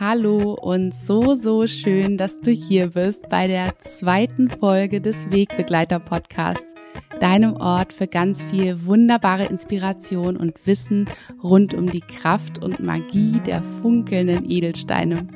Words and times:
Hallo 0.00 0.52
und 0.52 0.94
so, 0.94 1.34
so 1.34 1.66
schön, 1.66 2.18
dass 2.18 2.38
du 2.38 2.52
hier 2.52 2.90
bist 2.90 3.28
bei 3.28 3.48
der 3.48 3.78
zweiten 3.78 4.48
Folge 4.48 5.00
des 5.00 5.28
Wegbegleiter 5.28 5.98
Podcasts, 5.98 6.76
deinem 7.18 7.54
Ort 7.54 7.92
für 7.92 8.06
ganz 8.06 8.44
viel 8.44 8.86
wunderbare 8.86 9.46
Inspiration 9.46 10.36
und 10.36 10.68
Wissen 10.68 11.08
rund 11.42 11.74
um 11.74 11.90
die 11.90 12.00
Kraft 12.00 12.62
und 12.62 12.78
Magie 12.78 13.40
der 13.40 13.64
funkelnden 13.64 14.48
Edelsteine. 14.48 15.26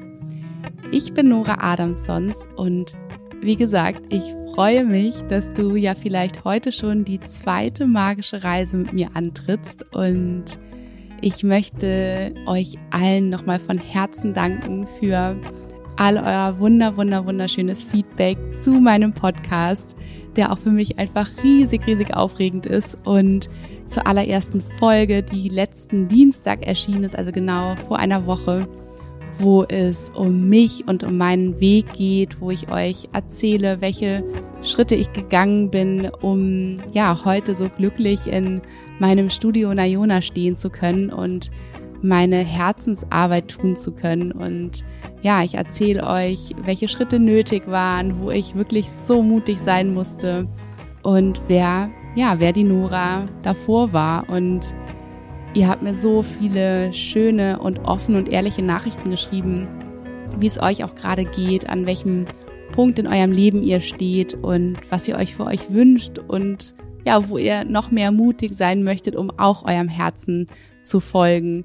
Ich 0.93 1.13
bin 1.13 1.31
Nora 1.31 1.57
Adamsons 1.73 2.49
und 2.55 2.93
wie 3.41 3.57
gesagt, 3.57 4.13
ich 4.13 4.23
freue 4.55 4.85
mich, 4.85 5.23
dass 5.23 5.53
du 5.55 5.75
ja 5.75 5.97
vielleicht 5.97 6.45
heute 6.45 6.71
schon 6.71 7.05
die 7.05 7.19
zweite 7.19 7.89
magische 7.89 8.45
Reise 8.45 8.77
mit 8.77 8.93
mir 8.93 9.09
antrittst 9.15 9.93
und 9.93 10.61
ich 11.23 11.45
möchte 11.45 12.35
euch 12.47 12.75
allen 12.91 13.31
nochmal 13.31 13.61
von 13.61 13.79
Herzen 13.79 14.35
danken 14.35 14.87
für 14.87 15.37
all 15.97 16.17
euer 16.17 16.59
wunder, 16.59 16.97
wunder, 16.97 17.25
wunderschönes 17.25 17.85
Feedback 17.85 18.37
zu 18.53 18.73
meinem 18.73 19.15
Podcast, 19.15 19.97
der 20.35 20.51
auch 20.53 20.59
für 20.59 20.71
mich 20.71 20.99
einfach 20.99 21.29
riesig, 21.45 21.87
riesig 21.87 22.15
aufregend 22.15 22.67
ist. 22.67 22.99
Und 23.05 23.49
zur 23.87 24.07
allerersten 24.07 24.61
Folge, 24.61 25.23
die 25.23 25.49
letzten 25.49 26.09
Dienstag 26.09 26.67
erschienen 26.67 27.05
ist, 27.05 27.17
also 27.17 27.31
genau 27.31 27.77
vor 27.77 28.01
einer 28.01 28.27
Woche, 28.27 28.67
wo 29.39 29.63
es 29.63 30.11
um 30.11 30.49
mich 30.49 30.89
und 30.89 31.05
um 31.05 31.17
meinen 31.17 31.61
Weg 31.61 31.93
geht, 31.93 32.41
wo 32.41 32.51
ich 32.51 32.69
euch 32.69 33.09
erzähle, 33.13 33.81
welche 33.81 34.25
Schritte 34.63 34.97
ich 34.97 35.13
gegangen 35.13 35.71
bin, 35.71 36.11
um 36.21 36.81
ja 36.93 37.25
heute 37.25 37.55
so 37.55 37.69
glücklich 37.69 38.27
in 38.27 38.61
meinem 39.03 39.31
Studio 39.31 39.75
Nayona 39.75 40.23
stehen 40.23 40.55
zu 40.55 40.71
können 40.71 41.13
und 41.13 41.51
meine 42.03 42.37
Herzensarbeit 42.37 43.49
tun 43.49 43.75
zu 43.75 43.91
können. 43.91 44.31
Und 44.31 44.85
ja, 45.23 45.43
ich 45.43 45.55
erzähle 45.55 46.07
euch, 46.07 46.55
welche 46.65 46.87
Schritte 46.87 47.19
nötig 47.19 47.67
waren, 47.67 48.21
wo 48.21 48.31
ich 48.31 48.55
wirklich 48.55 48.89
so 48.89 49.21
mutig 49.21 49.59
sein 49.59 49.93
musste 49.93 50.47
und 51.03 51.43
wer, 51.49 51.91
ja, 52.15 52.39
wer 52.39 52.53
die 52.53 52.63
Nora 52.63 53.25
davor 53.43 53.93
war. 53.93 54.29
Und 54.31 54.73
ihr 55.53 55.67
habt 55.67 55.83
mir 55.83 55.97
so 55.97 56.23
viele 56.23 56.93
schöne 56.93 57.59
und 57.59 57.81
offene 57.81 58.19
und 58.19 58.29
ehrliche 58.29 58.63
Nachrichten 58.63 59.11
geschrieben, 59.11 59.67
wie 60.39 60.47
es 60.47 60.63
euch 60.63 60.85
auch 60.85 60.95
gerade 60.95 61.25
geht, 61.25 61.69
an 61.69 61.87
welchem 61.87 62.27
Punkt 62.71 63.01
in 63.01 63.09
eurem 63.09 63.33
Leben 63.33 63.65
ihr 63.65 63.81
steht 63.81 64.35
und 64.35 64.79
was 64.91 65.09
ihr 65.09 65.17
euch 65.17 65.35
für 65.35 65.47
euch 65.47 65.73
wünscht 65.73 66.21
und 66.21 66.77
ja, 67.05 67.29
wo 67.29 67.39
ihr 67.39 67.65
noch 67.65 67.91
mehr 67.91 68.13
mutig 68.13 68.55
sein 68.55 68.83
möchtet, 68.83 69.17
um 69.17 69.31
auch 69.31 69.65
eurem 69.65 69.89
Herzen 69.89 70.49
zu 70.83 71.01
folgen. 71.01 71.65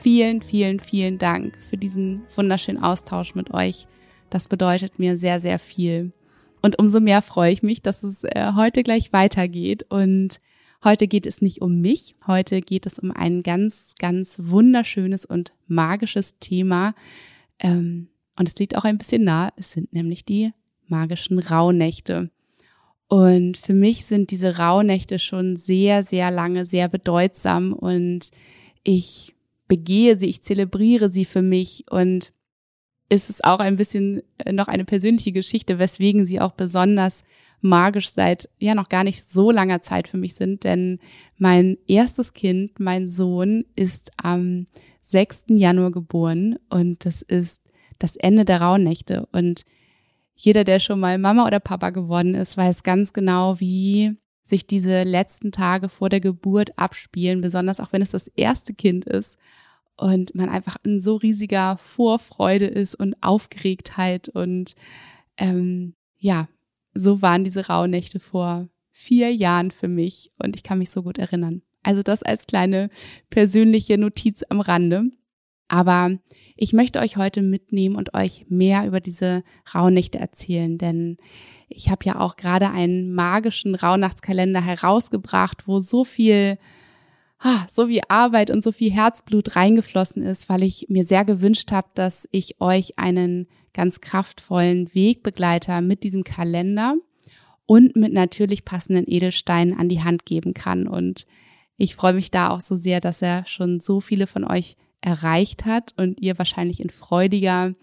Vielen, 0.00 0.40
vielen, 0.40 0.80
vielen 0.80 1.18
Dank 1.18 1.60
für 1.60 1.76
diesen 1.76 2.22
wunderschönen 2.34 2.82
Austausch 2.82 3.34
mit 3.34 3.52
euch. 3.52 3.86
Das 4.30 4.48
bedeutet 4.48 4.98
mir 4.98 5.16
sehr, 5.16 5.40
sehr 5.40 5.58
viel. 5.58 6.12
Und 6.62 6.78
umso 6.78 7.00
mehr 7.00 7.22
freue 7.22 7.52
ich 7.52 7.62
mich, 7.62 7.82
dass 7.82 8.02
es 8.02 8.24
äh, 8.24 8.52
heute 8.54 8.82
gleich 8.82 9.12
weitergeht. 9.12 9.84
Und 9.88 10.40
heute 10.84 11.06
geht 11.06 11.26
es 11.26 11.42
nicht 11.42 11.60
um 11.60 11.80
mich, 11.80 12.14
heute 12.26 12.60
geht 12.60 12.86
es 12.86 12.98
um 12.98 13.10
ein 13.10 13.42
ganz, 13.42 13.94
ganz 13.98 14.38
wunderschönes 14.42 15.24
und 15.24 15.52
magisches 15.66 16.38
Thema. 16.38 16.94
Ähm, 17.60 18.08
und 18.38 18.48
es 18.48 18.58
liegt 18.58 18.76
auch 18.76 18.84
ein 18.84 18.98
bisschen 18.98 19.24
nah, 19.24 19.50
es 19.56 19.72
sind 19.72 19.92
nämlich 19.92 20.24
die 20.24 20.52
magischen 20.88 21.38
Rauhnächte. 21.38 22.30
Und 23.08 23.56
für 23.56 23.74
mich 23.74 24.04
sind 24.04 24.30
diese 24.30 24.58
Rauhnächte 24.58 25.18
schon 25.18 25.56
sehr, 25.56 26.02
sehr 26.02 26.30
lange, 26.30 26.66
sehr 26.66 26.88
bedeutsam 26.88 27.72
und 27.72 28.30
ich 28.82 29.34
begehe 29.68 30.18
sie, 30.18 30.26
ich 30.26 30.42
zelebriere 30.42 31.10
sie 31.10 31.24
für 31.24 31.42
mich 31.42 31.84
und 31.90 32.32
ist 33.08 33.30
es 33.30 33.42
auch 33.44 33.60
ein 33.60 33.76
bisschen 33.76 34.22
äh, 34.38 34.52
noch 34.52 34.66
eine 34.66 34.84
persönliche 34.84 35.32
Geschichte, 35.32 35.78
weswegen 35.78 36.26
sie 36.26 36.40
auch 36.40 36.52
besonders 36.52 37.22
magisch 37.60 38.10
seit 38.10 38.48
ja 38.58 38.74
noch 38.74 38.88
gar 38.88 39.04
nicht 39.04 39.22
so 39.24 39.50
langer 39.50 39.80
Zeit 39.80 40.08
für 40.08 40.16
mich 40.16 40.34
sind, 40.34 40.64
denn 40.64 40.98
mein 41.38 41.78
erstes 41.86 42.32
Kind, 42.32 42.80
mein 42.80 43.08
Sohn, 43.08 43.64
ist 43.76 44.10
am 44.16 44.66
6. 45.02 45.44
Januar 45.50 45.92
geboren 45.92 46.58
und 46.68 47.04
das 47.04 47.22
ist 47.22 47.62
das 47.98 48.16
Ende 48.16 48.44
der 48.44 48.60
Rauhnächte 48.60 49.26
und 49.32 49.64
jeder, 50.36 50.64
der 50.64 50.78
schon 50.78 51.00
mal 51.00 51.18
Mama 51.18 51.46
oder 51.46 51.60
Papa 51.60 51.90
geworden 51.90 52.34
ist, 52.34 52.56
weiß 52.56 52.82
ganz 52.82 53.12
genau, 53.12 53.58
wie 53.58 54.16
sich 54.44 54.66
diese 54.66 55.02
letzten 55.02 55.50
Tage 55.50 55.88
vor 55.88 56.08
der 56.08 56.20
Geburt 56.20 56.78
abspielen, 56.78 57.40
besonders 57.40 57.80
auch 57.80 57.92
wenn 57.92 58.02
es 58.02 58.10
das 58.10 58.28
erste 58.28 58.74
Kind 58.74 59.04
ist 59.04 59.38
und 59.96 60.34
man 60.34 60.48
einfach 60.48 60.76
in 60.84 61.00
so 61.00 61.16
riesiger 61.16 61.78
Vorfreude 61.78 62.66
ist 62.66 62.94
und 62.94 63.16
Aufgeregtheit 63.22 64.28
und 64.28 64.74
ähm, 65.36 65.94
ja, 66.18 66.48
so 66.94 67.22
waren 67.22 67.44
diese 67.44 67.66
Rauhnächte 67.66 68.20
vor 68.20 68.68
vier 68.90 69.34
Jahren 69.34 69.70
für 69.70 69.88
mich 69.88 70.30
und 70.38 70.56
ich 70.56 70.62
kann 70.62 70.78
mich 70.78 70.90
so 70.90 71.02
gut 71.02 71.18
erinnern. 71.18 71.62
Also 71.82 72.02
das 72.02 72.22
als 72.22 72.46
kleine 72.46 72.88
persönliche 73.30 73.98
Notiz 73.98 74.42
am 74.48 74.60
Rande. 74.60 75.10
Aber 75.68 76.16
ich 76.56 76.72
möchte 76.72 77.00
euch 77.00 77.16
heute 77.16 77.42
mitnehmen 77.42 77.96
und 77.96 78.14
euch 78.14 78.46
mehr 78.48 78.86
über 78.86 79.00
diese 79.00 79.42
Rauhnächte 79.74 80.18
erzählen, 80.18 80.78
denn 80.78 81.16
ich 81.68 81.90
habe 81.90 82.04
ja 82.04 82.20
auch 82.20 82.36
gerade 82.36 82.70
einen 82.70 83.12
magischen 83.12 83.74
Rauhnachtskalender 83.74 84.64
herausgebracht, 84.64 85.66
wo 85.66 85.80
so 85.80 86.04
viel 86.04 86.58
so 87.68 87.86
viel 87.86 88.00
Arbeit 88.08 88.50
und 88.50 88.64
so 88.64 88.72
viel 88.72 88.90
Herzblut 88.90 89.56
reingeflossen 89.56 90.22
ist, 90.22 90.48
weil 90.48 90.62
ich 90.62 90.86
mir 90.88 91.04
sehr 91.04 91.24
gewünscht 91.24 91.70
habe, 91.70 91.88
dass 91.94 92.26
ich 92.32 92.60
euch 92.60 92.98
einen 92.98 93.46
ganz 93.74 94.00
kraftvollen 94.00 94.94
Wegbegleiter 94.94 95.82
mit 95.82 96.02
diesem 96.02 96.24
Kalender 96.24 96.96
und 97.66 97.94
mit 97.94 98.12
natürlich 98.12 98.64
passenden 98.64 99.04
Edelsteinen 99.06 99.78
an 99.78 99.88
die 99.88 100.02
Hand 100.02 100.24
geben 100.24 100.54
kann. 100.54 100.88
Und 100.88 101.26
ich 101.76 101.94
freue 101.94 102.14
mich 102.14 102.30
da 102.30 102.48
auch 102.48 102.62
so 102.62 102.74
sehr, 102.74 103.00
dass 103.00 103.20
er 103.20 103.44
schon 103.44 103.80
so 103.80 104.00
viele 104.00 104.26
von 104.26 104.44
euch 104.44 104.76
erreicht 105.06 105.64
hat 105.64 105.94
und 105.96 106.20
ihr 106.20 106.36
wahrscheinlich 106.36 106.80
in 106.80 106.90
freudiger 106.90 107.74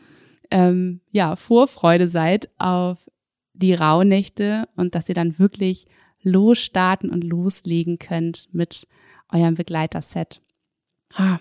ähm, 0.51 0.99
ja, 1.11 1.37
Vorfreude 1.37 2.09
seid 2.09 2.49
auf 2.57 3.09
die 3.53 3.73
Rauhnächte 3.73 4.67
und 4.75 4.93
dass 4.93 5.07
ihr 5.07 5.15
dann 5.15 5.39
wirklich 5.39 5.85
losstarten 6.21 7.09
und 7.09 7.23
loslegen 7.23 7.97
könnt 7.97 8.49
mit 8.51 8.87
eurem 9.31 9.55
Begleiterset. 9.55 10.41
Ah, 11.13 11.39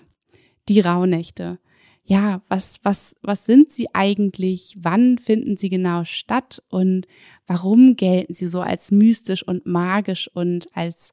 die 0.69 0.79
Rauhnächte. 0.79 1.59
Ja, 2.05 2.41
was, 2.47 2.79
was, 2.83 3.17
was 3.21 3.45
sind 3.45 3.69
sie 3.69 3.93
eigentlich? 3.93 4.77
Wann 4.79 5.17
finden 5.17 5.57
sie 5.57 5.67
genau 5.67 6.05
statt? 6.05 6.63
Und 6.69 7.07
warum 7.45 7.97
gelten 7.97 8.33
sie 8.33 8.47
so 8.47 8.61
als 8.61 8.91
mystisch 8.91 9.45
und 9.45 9.65
magisch 9.65 10.29
und 10.33 10.67
als 10.75 11.11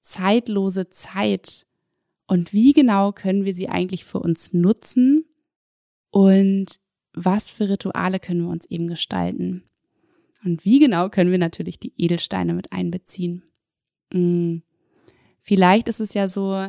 zeitlose 0.00 0.88
Zeit? 0.90 1.66
Und 2.30 2.52
wie 2.52 2.72
genau 2.72 3.10
können 3.10 3.44
wir 3.44 3.52
sie 3.52 3.68
eigentlich 3.68 4.04
für 4.04 4.20
uns 4.20 4.52
nutzen? 4.52 5.24
Und 6.10 6.76
was 7.12 7.50
für 7.50 7.68
Rituale 7.68 8.20
können 8.20 8.42
wir 8.42 8.50
uns 8.50 8.66
eben 8.66 8.86
gestalten? 8.86 9.64
Und 10.44 10.64
wie 10.64 10.78
genau 10.78 11.08
können 11.08 11.32
wir 11.32 11.38
natürlich 11.38 11.80
die 11.80 11.92
Edelsteine 11.96 12.54
mit 12.54 12.70
einbeziehen? 12.70 13.42
Hm. 14.12 14.62
Vielleicht 15.40 15.88
ist 15.88 15.98
es 15.98 16.14
ja 16.14 16.28
so, 16.28 16.68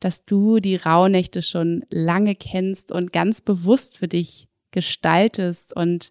dass 0.00 0.24
du 0.24 0.58
die 0.58 0.74
Rauhnächte 0.74 1.40
schon 1.40 1.84
lange 1.88 2.34
kennst 2.34 2.90
und 2.90 3.12
ganz 3.12 3.40
bewusst 3.40 3.98
für 3.98 4.08
dich 4.08 4.48
gestaltest 4.72 5.76
und 5.76 6.10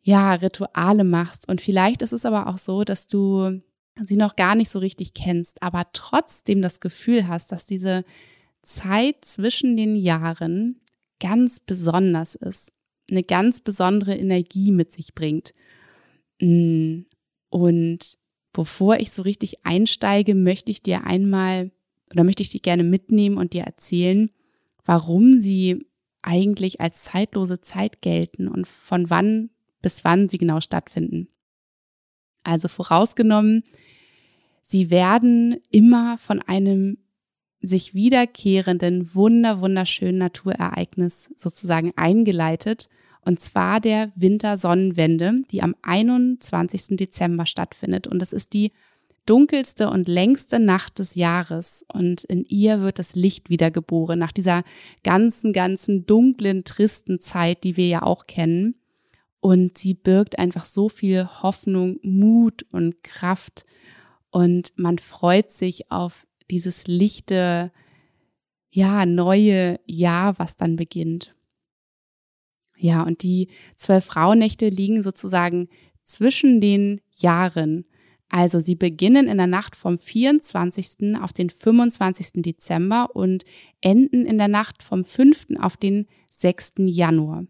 ja, 0.00 0.32
Rituale 0.32 1.04
machst. 1.04 1.46
Und 1.46 1.60
vielleicht 1.60 2.00
ist 2.00 2.14
es 2.14 2.24
aber 2.24 2.46
auch 2.46 2.56
so, 2.56 2.84
dass 2.84 3.06
du 3.06 3.60
sie 4.04 4.16
noch 4.16 4.36
gar 4.36 4.54
nicht 4.54 4.70
so 4.70 4.78
richtig 4.78 5.14
kennst, 5.14 5.62
aber 5.62 5.86
trotzdem 5.92 6.62
das 6.62 6.80
Gefühl 6.80 7.28
hast, 7.28 7.52
dass 7.52 7.66
diese 7.66 8.04
Zeit 8.62 9.24
zwischen 9.24 9.76
den 9.76 9.96
Jahren 9.96 10.80
ganz 11.20 11.60
besonders 11.60 12.34
ist, 12.34 12.72
eine 13.10 13.22
ganz 13.22 13.60
besondere 13.60 14.16
Energie 14.16 14.70
mit 14.70 14.92
sich 14.92 15.14
bringt. 15.14 15.52
Mm. 16.40 17.02
Und 17.50 18.18
bevor 18.52 18.98
ich 18.98 19.10
so 19.10 19.22
richtig 19.22 19.64
einsteige, 19.64 20.34
möchte 20.34 20.70
ich 20.70 20.82
dir 20.82 21.04
einmal 21.04 21.70
oder 22.12 22.24
möchte 22.24 22.42
ich 22.42 22.50
dich 22.50 22.62
gerne 22.62 22.84
mitnehmen 22.84 23.38
und 23.38 23.52
dir 23.52 23.62
erzählen, 23.62 24.30
warum 24.84 25.40
sie 25.40 25.86
eigentlich 26.22 26.80
als 26.80 27.04
zeitlose 27.04 27.60
Zeit 27.60 28.02
gelten 28.02 28.48
und 28.48 28.66
von 28.66 29.08
wann 29.10 29.50
bis 29.80 30.04
wann 30.04 30.28
sie 30.28 30.38
genau 30.38 30.60
stattfinden. 30.60 31.28
Also 32.48 32.68
vorausgenommen, 32.68 33.62
sie 34.62 34.90
werden 34.90 35.60
immer 35.70 36.16
von 36.16 36.40
einem 36.40 36.96
sich 37.60 37.92
wiederkehrenden, 37.92 39.14
wunder, 39.14 39.60
wunderschönen 39.60 40.18
Naturereignis 40.18 41.30
sozusagen 41.36 41.92
eingeleitet, 41.96 42.88
und 43.20 43.40
zwar 43.40 43.80
der 43.80 44.10
Wintersonnenwende, 44.14 45.42
die 45.50 45.62
am 45.62 45.74
21. 45.82 46.96
Dezember 46.96 47.44
stattfindet. 47.44 48.06
Und 48.06 48.20
das 48.20 48.32
ist 48.32 48.54
die 48.54 48.72
dunkelste 49.26 49.90
und 49.90 50.08
längste 50.08 50.58
Nacht 50.58 50.98
des 50.98 51.14
Jahres 51.14 51.84
und 51.92 52.24
in 52.24 52.46
ihr 52.46 52.80
wird 52.80 52.98
das 52.98 53.14
Licht 53.14 53.50
wiedergeboren 53.50 54.18
nach 54.18 54.32
dieser 54.32 54.62
ganzen, 55.04 55.52
ganzen 55.52 56.06
dunklen, 56.06 56.64
tristen 56.64 57.20
Zeit, 57.20 57.64
die 57.64 57.76
wir 57.76 57.88
ja 57.88 58.02
auch 58.02 58.26
kennen. 58.26 58.76
Und 59.40 59.78
sie 59.78 59.94
birgt 59.94 60.38
einfach 60.38 60.64
so 60.64 60.88
viel 60.88 61.26
Hoffnung, 61.42 61.98
Mut 62.02 62.64
und 62.72 63.02
Kraft 63.04 63.64
und 64.30 64.72
man 64.76 64.98
freut 64.98 65.50
sich 65.50 65.90
auf 65.90 66.26
dieses 66.50 66.86
lichte, 66.86 67.72
ja, 68.70 69.06
neue 69.06 69.80
Jahr, 69.86 70.38
was 70.38 70.56
dann 70.56 70.76
beginnt. 70.76 71.34
Ja, 72.76 73.02
und 73.02 73.22
die 73.22 73.48
zwölf 73.76 74.14
Rauhnächte 74.14 74.68
liegen 74.68 75.02
sozusagen 75.02 75.68
zwischen 76.04 76.60
den 76.60 77.00
Jahren. 77.10 77.86
Also 78.28 78.60
sie 78.60 78.74
beginnen 78.74 79.26
in 79.26 79.38
der 79.38 79.46
Nacht 79.46 79.74
vom 79.74 79.98
24. 79.98 81.16
auf 81.20 81.32
den 81.32 81.50
25. 81.50 82.42
Dezember 82.42 83.16
und 83.16 83.44
enden 83.80 84.26
in 84.26 84.38
der 84.38 84.48
Nacht 84.48 84.82
vom 84.82 85.04
5. 85.04 85.58
auf 85.60 85.76
den 85.76 86.06
6. 86.30 86.74
Januar. 86.78 87.46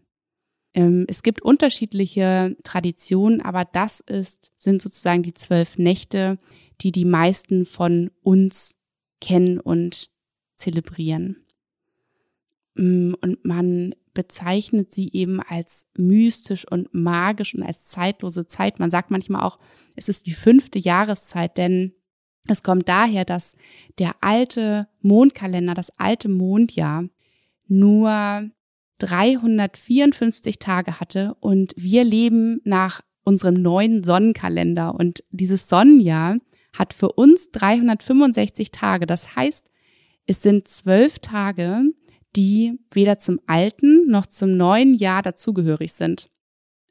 Ähm, 0.73 1.05
es 1.07 1.23
gibt 1.23 1.41
unterschiedliche 1.41 2.55
Traditionen, 2.63 3.41
aber 3.41 3.65
das 3.65 3.99
ist, 4.01 4.51
sind 4.55 4.81
sozusagen 4.81 5.23
die 5.23 5.33
zwölf 5.33 5.77
Nächte, 5.77 6.37
die 6.81 6.91
die 6.91 7.05
meisten 7.05 7.65
von 7.65 8.11
uns 8.21 8.77
kennen 9.19 9.59
und 9.59 10.09
zelebrieren. 10.55 11.45
Mm, 12.75 13.13
und 13.21 13.43
man 13.43 13.95
bezeichnet 14.13 14.93
sie 14.93 15.11
eben 15.13 15.41
als 15.41 15.87
mystisch 15.95 16.69
und 16.69 16.93
magisch 16.93 17.55
und 17.55 17.63
als 17.63 17.85
zeitlose 17.85 18.47
Zeit. 18.47 18.79
Man 18.79 18.89
sagt 18.89 19.11
manchmal 19.11 19.43
auch, 19.43 19.59
es 19.95 20.09
ist 20.09 20.27
die 20.27 20.33
fünfte 20.33 20.79
Jahreszeit, 20.79 21.57
denn 21.57 21.93
es 22.47 22.63
kommt 22.63 22.89
daher, 22.89 23.25
dass 23.25 23.55
der 23.99 24.15
alte 24.21 24.87
Mondkalender, 25.01 25.73
das 25.73 25.91
alte 25.99 26.29
Mondjahr 26.29 27.05
nur 27.67 28.49
354 28.99 30.59
Tage 30.59 30.99
hatte 30.99 31.35
und 31.39 31.73
wir 31.75 32.03
leben 32.03 32.61
nach 32.63 33.01
unserem 33.23 33.55
neuen 33.55 34.03
Sonnenkalender 34.03 34.95
und 34.95 35.23
dieses 35.31 35.67
Sonnenjahr 35.67 36.37
hat 36.77 36.93
für 36.93 37.11
uns 37.11 37.51
365 37.51 38.71
Tage. 38.71 39.05
Das 39.05 39.35
heißt, 39.35 39.71
es 40.25 40.41
sind 40.41 40.67
zwölf 40.67 41.19
Tage, 41.19 41.81
die 42.35 42.79
weder 42.91 43.17
zum 43.19 43.39
alten 43.47 44.07
noch 44.07 44.27
zum 44.27 44.55
neuen 44.55 44.93
Jahr 44.93 45.21
dazugehörig 45.21 45.93
sind. 45.93 46.29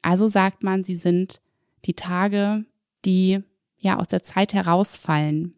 Also 0.01 0.27
sagt 0.27 0.63
man, 0.63 0.83
sie 0.83 0.95
sind 0.95 1.41
die 1.85 1.93
Tage, 1.93 2.65
die 3.05 3.39
ja 3.77 3.97
aus 3.97 4.07
der 4.09 4.23
Zeit 4.23 4.53
herausfallen. 4.53 5.57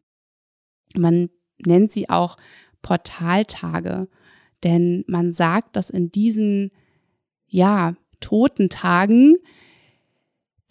Man 0.95 1.29
nennt 1.65 1.91
sie 1.91 2.09
auch 2.09 2.37
Portaltage, 2.81 4.07
denn 4.63 5.03
man 5.07 5.31
sagt, 5.31 5.75
dass 5.75 5.89
in 5.89 6.11
diesen 6.11 6.71
ja 7.47 7.95
toten 8.19 8.69
Tagen 8.69 9.37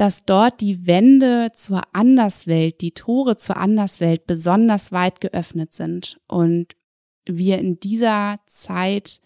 dass 0.00 0.24
dort 0.24 0.62
die 0.62 0.86
Wände 0.86 1.50
zur 1.52 1.82
Anderswelt, 1.92 2.80
die 2.80 2.92
Tore 2.92 3.36
zur 3.36 3.58
Anderswelt 3.58 4.26
besonders 4.26 4.92
weit 4.92 5.20
geöffnet 5.20 5.74
sind. 5.74 6.18
Und 6.26 6.74
wir 7.26 7.58
in 7.58 7.78
dieser 7.80 8.40
Zeit 8.46 9.20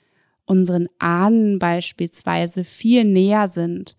unseren 0.46 0.88
Ahnen 0.99 1.61
beispielsweise 1.61 2.64
viel 2.64 3.05
näher 3.05 3.49
sind, 3.49 3.96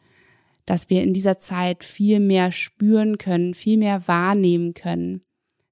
dass 0.65 0.89
wir 0.89 1.01
in 1.01 1.13
dieser 1.13 1.37
Zeit 1.37 1.85
viel 1.85 2.19
mehr 2.19 2.51
spüren 2.51 3.17
können, 3.17 3.53
viel 3.53 3.77
mehr 3.77 4.05
wahrnehmen 4.09 4.73
können, 4.73 5.21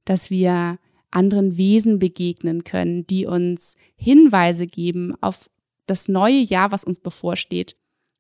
dass 0.06 0.30
wir 0.30 0.80
anderen 1.14 1.58
Wesen 1.58 2.00
begegnen 2.00 2.64
können, 2.64 3.06
die 3.08 3.26
uns 3.26 3.76
Hinweise 3.96 4.68
geben 4.68 5.16
auf 5.22 5.50
das 5.86 6.08
neue 6.08 6.40
Jahr, 6.40 6.72
was 6.72 6.84
uns 6.84 7.00
bevorsteht 7.00 7.76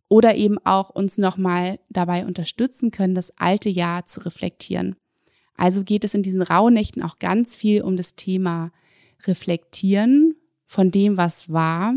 oder 0.09 0.35
eben 0.35 0.57
auch 0.63 0.89
uns 0.89 1.17
nochmal 1.17 1.79
dabei 1.89 2.25
unterstützen 2.25 2.91
können, 2.91 3.15
das 3.15 3.31
alte 3.37 3.69
Jahr 3.69 4.05
zu 4.05 4.23
reflektieren. 4.25 4.95
Also 5.55 5.83
geht 5.83 6.03
es 6.03 6.13
in 6.13 6.23
diesen 6.23 6.41
Rauhnächten 6.41 7.03
auch 7.03 7.19
ganz 7.19 7.55
viel 7.55 7.81
um 7.81 7.97
das 7.97 8.15
Thema 8.15 8.71
Reflektieren 9.25 10.35
von 10.65 10.91
dem, 10.91 11.17
was 11.17 11.51
war, 11.51 11.95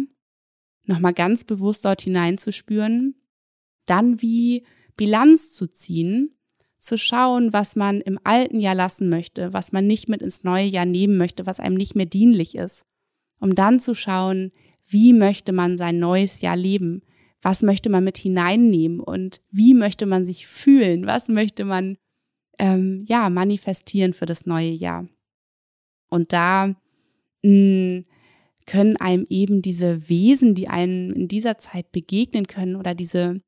nochmal 0.85 1.15
ganz 1.15 1.45
bewusst 1.45 1.85
dort 1.85 2.03
hineinzuspüren, 2.03 3.17
dann 3.87 4.23
wie 4.23 4.65
Bilanz 4.97 5.53
zu 5.53 5.67
ziehen, 5.67 6.36
zu 6.87 6.97
schauen, 6.97 7.53
was 7.53 7.77
man 7.77 8.01
im 8.01 8.19
alten 8.25 8.61
Jahr 8.61 8.75
lassen 8.75 9.09
möchte, 9.09 9.53
was 9.53 9.73
man 9.73 9.87
nicht 9.87 10.09
mit 10.09 10.23
ins 10.23 10.45
neue 10.45 10.67
Jahr 10.67 10.87
nehmen 10.87 11.19
möchte, 11.19 11.47
was 11.47 11.61
einem 11.61 11.77
nicht 11.77 11.95
mehr 11.95 12.07
dienlich 12.07 12.55
ist, 12.55 12.87
um 13.41 13.55
dann 13.55 13.81
zu 13.81 13.95
schauen, 13.95 14.53
wie 14.87 15.13
möchte 15.13 15.53
man 15.53 15.77
sein 15.77 15.99
neues 15.99 16.41
Jahr 16.41 16.57
leben, 16.57 17.03
was 17.43 17.63
möchte 17.63 17.91
man 17.91 18.05
mit 18.05 18.17
hineinnehmen? 18.17 19.01
Und 19.01 19.41
wie 19.51 19.75
möchte 19.75 20.07
man 20.07 20.25
sich 20.25 20.47
fühlen, 20.47 21.07
was 21.07 21.29
möchte 21.29 21.65
man 21.65 21.97
ähm, 22.59 23.05
ja 23.07 23.31
manifestieren 23.31 24.15
für 24.15 24.27
das 24.27 24.47
neue 24.47 24.71
Jahr. 24.71 25.09
Und 26.09 26.33
da 26.33 26.75
mh, 27.43 27.51
mm, 27.51 28.05
können 28.67 28.97
einem 28.97 29.25
eben 29.29 29.63
diese 29.63 30.09
Wesen, 30.09 30.55
die 30.55 30.69
einem 30.69 31.13
in 31.13 31.29
dieser 31.29 31.59
Zeit 31.59 31.93
begegnen 31.93 32.47
können 32.47 32.77
oder 32.77 32.95
diese 32.95 33.41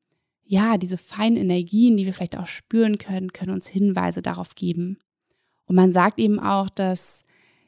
ja, 0.49 0.79
diese 0.79 0.97
feinen 0.97 1.37
Energien, 1.37 1.97
die 1.97 2.07
wir 2.07 2.15
vielleicht 2.15 2.39
auch 2.39 2.47
spüren 2.47 2.99
können, 2.99 3.33
können 3.33 3.53
uns 3.53 3.69
Hinweise 3.69 4.23
darauf 4.23 4.55
geben. 4.55 4.99
Und 5.67 5.77
man 5.77 5.93
sagt 5.93 6.19
eben 6.19 6.41
auch, 6.41 6.71
dass 6.71 7.25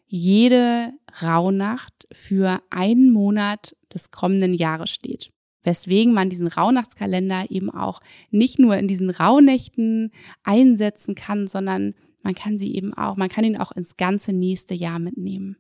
jede 0.06 0.92
Rauhnacht 1.22 2.08
für 2.10 2.60
einen 2.70 3.12
Monat 3.12 3.76
des 3.92 4.10
kommenden 4.10 4.54
Jahres 4.54 4.90
steht 4.90 5.30
weswegen 5.62 6.12
man 6.12 6.30
diesen 6.30 6.46
Rauhnachtskalender 6.46 7.50
eben 7.50 7.70
auch 7.70 8.00
nicht 8.30 8.58
nur 8.58 8.76
in 8.76 8.88
diesen 8.88 9.10
Rauhnächten 9.10 10.10
einsetzen 10.42 11.14
kann, 11.14 11.46
sondern 11.46 11.94
man 12.22 12.34
kann 12.34 12.58
sie 12.58 12.74
eben 12.74 12.94
auch, 12.94 13.16
man 13.16 13.28
kann 13.28 13.44
ihn 13.44 13.56
auch 13.56 13.72
ins 13.72 13.96
ganze 13.96 14.32
nächste 14.32 14.74
Jahr 14.74 14.98
mitnehmen. 14.98 15.56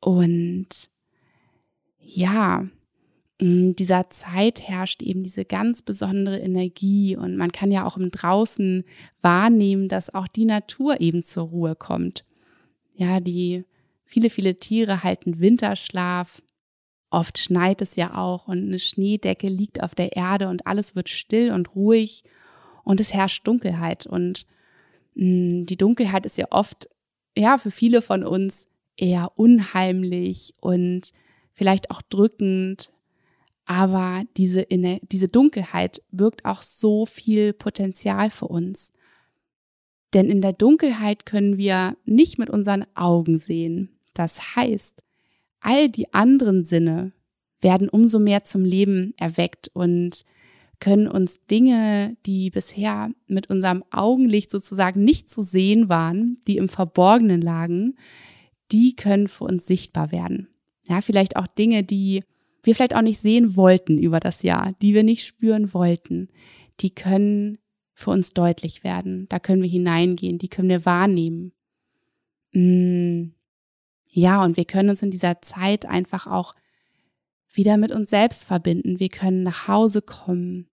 Und 0.00 0.90
ja, 1.98 2.66
dieser 3.40 4.10
Zeit 4.10 4.60
herrscht 4.62 5.02
eben 5.02 5.22
diese 5.22 5.44
ganz 5.44 5.82
besondere 5.82 6.40
Energie 6.40 7.16
und 7.16 7.36
man 7.36 7.52
kann 7.52 7.70
ja 7.70 7.86
auch 7.86 7.96
im 7.96 8.10
Draußen 8.10 8.84
wahrnehmen, 9.20 9.88
dass 9.88 10.12
auch 10.12 10.26
die 10.26 10.44
Natur 10.44 11.00
eben 11.00 11.22
zur 11.22 11.44
Ruhe 11.44 11.76
kommt. 11.76 12.24
Ja, 12.94 13.20
die 13.20 13.64
viele, 14.04 14.28
viele 14.28 14.58
Tiere 14.58 15.04
halten 15.04 15.38
Winterschlaf, 15.38 16.42
Oft 17.10 17.38
schneit 17.38 17.80
es 17.80 17.96
ja 17.96 18.14
auch 18.14 18.48
und 18.48 18.58
eine 18.58 18.78
Schneedecke 18.78 19.48
liegt 19.48 19.82
auf 19.82 19.94
der 19.94 20.14
Erde 20.14 20.48
und 20.48 20.66
alles 20.66 20.94
wird 20.94 21.08
still 21.08 21.52
und 21.52 21.74
ruhig 21.74 22.22
und 22.84 23.00
es 23.00 23.14
herrscht 23.14 23.46
Dunkelheit. 23.46 24.06
Und 24.06 24.46
mm, 25.14 25.64
die 25.64 25.78
Dunkelheit 25.78 26.26
ist 26.26 26.36
ja 26.36 26.46
oft, 26.50 26.88
ja, 27.36 27.56
für 27.56 27.70
viele 27.70 28.02
von 28.02 28.24
uns 28.24 28.66
eher 28.96 29.32
unheimlich 29.36 30.54
und 30.60 31.12
vielleicht 31.54 31.90
auch 31.90 32.02
drückend. 32.02 32.92
Aber 33.68 34.22
diese, 34.38 34.66
diese 34.66 35.28
Dunkelheit 35.28 36.02
birgt 36.10 36.46
auch 36.46 36.62
so 36.62 37.04
viel 37.04 37.52
Potenzial 37.52 38.30
für 38.30 38.46
uns. 38.46 38.94
Denn 40.14 40.30
in 40.30 40.40
der 40.40 40.54
Dunkelheit 40.54 41.26
können 41.26 41.58
wir 41.58 41.94
nicht 42.06 42.38
mit 42.38 42.48
unseren 42.48 42.86
Augen 42.94 43.36
sehen. 43.36 43.90
Das 44.14 44.56
heißt, 44.56 45.04
all 45.60 45.90
die 45.90 46.14
anderen 46.14 46.64
Sinne 46.64 47.12
werden 47.60 47.90
umso 47.90 48.18
mehr 48.18 48.42
zum 48.42 48.64
Leben 48.64 49.12
erweckt 49.18 49.68
und 49.74 50.24
können 50.80 51.06
uns 51.06 51.44
Dinge, 51.46 52.16
die 52.24 52.48
bisher 52.48 53.10
mit 53.26 53.50
unserem 53.50 53.84
Augenlicht 53.90 54.50
sozusagen 54.50 55.04
nicht 55.04 55.28
zu 55.28 55.42
sehen 55.42 55.90
waren, 55.90 56.38
die 56.46 56.56
im 56.56 56.70
Verborgenen 56.70 57.42
lagen, 57.42 57.96
die 58.72 58.96
können 58.96 59.28
für 59.28 59.44
uns 59.44 59.66
sichtbar 59.66 60.10
werden. 60.10 60.48
Ja, 60.88 61.02
vielleicht 61.02 61.36
auch 61.36 61.46
Dinge, 61.46 61.84
die 61.84 62.24
wir 62.68 62.74
vielleicht 62.74 62.94
auch 62.94 63.02
nicht 63.02 63.18
sehen 63.18 63.56
wollten 63.56 63.98
über 63.98 64.20
das 64.20 64.42
Jahr, 64.42 64.74
die 64.82 64.92
wir 64.92 65.02
nicht 65.02 65.24
spüren 65.24 65.72
wollten, 65.72 66.28
die 66.80 66.90
können 66.90 67.56
für 67.94 68.10
uns 68.10 68.34
deutlich 68.34 68.84
werden. 68.84 69.26
Da 69.30 69.38
können 69.38 69.62
wir 69.62 69.70
hineingehen, 69.70 70.38
die 70.38 70.48
können 70.48 70.68
wir 70.68 70.84
wahrnehmen. 70.84 71.52
Hm. 72.52 73.32
Ja, 74.10 74.44
und 74.44 74.58
wir 74.58 74.66
können 74.66 74.90
uns 74.90 75.02
in 75.02 75.10
dieser 75.10 75.40
Zeit 75.40 75.86
einfach 75.86 76.26
auch 76.26 76.54
wieder 77.50 77.78
mit 77.78 77.90
uns 77.90 78.10
selbst 78.10 78.44
verbinden. 78.44 79.00
Wir 79.00 79.08
können 79.08 79.42
nach 79.42 79.66
Hause 79.66 80.02
kommen. 80.02 80.68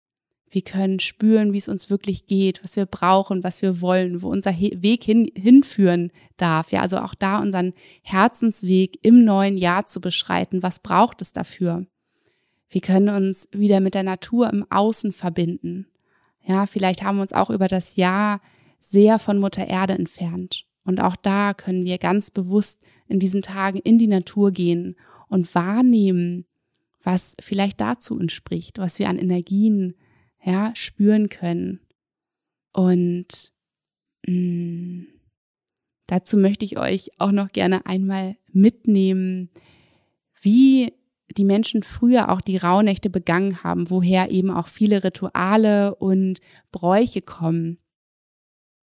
Wir 0.49 0.61
können 0.61 0.99
spüren, 0.99 1.53
wie 1.53 1.57
es 1.57 1.67
uns 1.67 1.89
wirklich 1.89 2.27
geht, 2.27 2.63
was 2.63 2.75
wir 2.75 2.85
brauchen, 2.85 3.43
was 3.43 3.61
wir 3.61 3.81
wollen, 3.81 4.21
wo 4.21 4.29
unser 4.29 4.51
Weg 4.57 5.03
hin, 5.03 5.29
hinführen 5.35 6.11
darf. 6.37 6.71
Ja, 6.71 6.81
also 6.81 6.99
auch 6.99 7.13
da 7.13 7.39
unseren 7.39 7.73
Herzensweg 8.03 8.99
im 9.01 9.25
neuen 9.25 9.57
Jahr 9.57 9.85
zu 9.85 9.99
beschreiten. 9.99 10.63
Was 10.63 10.79
braucht 10.79 11.21
es 11.21 11.33
dafür? 11.33 11.85
Wir 12.69 12.81
können 12.81 13.09
uns 13.09 13.47
wieder 13.51 13.79
mit 13.79 13.95
der 13.95 14.03
Natur 14.03 14.49
im 14.51 14.65
Außen 14.69 15.11
verbinden. 15.11 15.87
Ja, 16.45 16.65
vielleicht 16.67 17.03
haben 17.03 17.17
wir 17.17 17.23
uns 17.23 17.33
auch 17.33 17.49
über 17.49 17.67
das 17.67 17.95
Jahr 17.95 18.39
sehr 18.79 19.19
von 19.19 19.39
Mutter 19.39 19.67
Erde 19.67 19.93
entfernt. 19.93 20.65
Und 20.83 21.01
auch 21.01 21.15
da 21.15 21.53
können 21.53 21.85
wir 21.85 21.97
ganz 21.97 22.29
bewusst 22.29 22.79
in 23.07 23.19
diesen 23.19 23.41
Tagen 23.41 23.79
in 23.79 23.97
die 23.97 24.07
Natur 24.07 24.51
gehen 24.51 24.95
und 25.27 25.53
wahrnehmen, 25.55 26.45
was 27.03 27.35
vielleicht 27.39 27.81
dazu 27.81 28.19
entspricht, 28.19 28.77
was 28.77 28.99
wir 28.99 29.09
an 29.09 29.17
Energien 29.17 29.95
ja, 30.45 30.71
spüren 30.75 31.29
können. 31.29 31.79
Und 32.71 33.51
mh, 34.27 34.33
mm, 34.33 35.07
dazu 36.07 36.37
möchte 36.37 36.65
ich 36.65 36.77
euch 36.77 37.09
auch 37.19 37.31
noch 37.31 37.49
gerne 37.49 37.85
einmal 37.85 38.37
mitnehmen, 38.51 39.49
wie 40.39 40.93
die 41.37 41.45
Menschen 41.45 41.83
früher 41.83 42.29
auch 42.29 42.41
die 42.41 42.57
Rauhnächte 42.57 43.09
begangen 43.09 43.63
haben, 43.63 43.89
woher 43.89 44.31
eben 44.31 44.51
auch 44.51 44.67
viele 44.67 45.03
Rituale 45.03 45.95
und 45.95 46.39
Bräuche 46.71 47.21
kommen. 47.21 47.79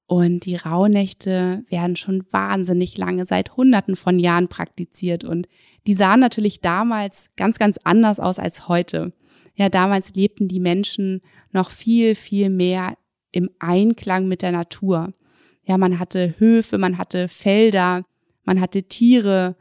Und 0.06 0.46
die 0.46 0.56
Rauhnächte 0.56 1.64
werden 1.68 1.94
schon 1.94 2.24
wahnsinnig 2.32 2.98
lange, 2.98 3.24
seit 3.26 3.56
Hunderten 3.56 3.94
von 3.94 4.18
Jahren 4.18 4.48
praktiziert. 4.48 5.22
Und 5.22 5.46
die 5.86 5.94
sahen 5.94 6.18
natürlich 6.18 6.60
damals 6.60 7.30
ganz, 7.36 7.60
ganz 7.60 7.78
anders 7.84 8.18
aus 8.18 8.40
als 8.40 8.66
heute. 8.66 9.12
Ja, 9.60 9.68
damals 9.68 10.14
lebten 10.14 10.48
die 10.48 10.58
Menschen 10.58 11.20
noch 11.52 11.70
viel, 11.70 12.14
viel 12.14 12.48
mehr 12.48 12.96
im 13.30 13.50
Einklang 13.58 14.26
mit 14.26 14.40
der 14.40 14.52
Natur. 14.52 15.12
Ja, 15.66 15.76
man 15.76 15.98
hatte 15.98 16.34
Höfe, 16.38 16.78
man 16.78 16.96
hatte 16.96 17.28
Felder, 17.28 18.06
man 18.44 18.58
hatte 18.58 18.84
Tiere 18.84 19.56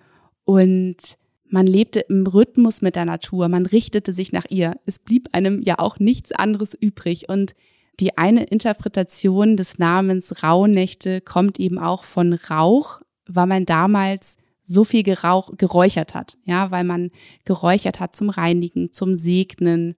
und 0.46 1.18
man 1.50 1.68
lebte 1.68 2.00
im 2.00 2.26
Rhythmus 2.26 2.82
mit 2.82 2.96
der 2.96 3.04
Natur, 3.04 3.50
man 3.50 3.66
richtete 3.66 4.14
sich 4.14 4.32
nach 4.32 4.46
ihr. 4.48 4.80
Es 4.86 5.00
blieb 5.00 5.28
einem 5.34 5.62
ja 5.64 5.80
auch 5.80 6.00
nichts 6.00 6.32
anderes 6.32 6.76
übrig. 6.76 7.28
Und 7.28 7.54
die 8.00 8.18
eine 8.18 8.46
Interpretation 8.46 9.58
des 9.58 9.80
Namens 9.80 10.44
Rauhnächte 10.44 11.20
kommt 11.20 11.60
eben 11.60 11.78
auch 11.78 12.06
von 12.06 12.32
Rauch, 12.32 13.02
weil 13.28 13.48
man 13.48 13.66
damals 13.66 14.38
so 14.70 14.84
viel 14.84 15.02
Gerauch, 15.02 15.58
geräuchert 15.58 16.14
hat, 16.14 16.38
ja, 16.46 16.70
weil 16.70 16.84
man 16.84 17.10
geräuchert 17.44 18.00
hat 18.00 18.16
zum 18.16 18.30
Reinigen, 18.30 18.94
zum 18.94 19.16
Segnen. 19.16 19.96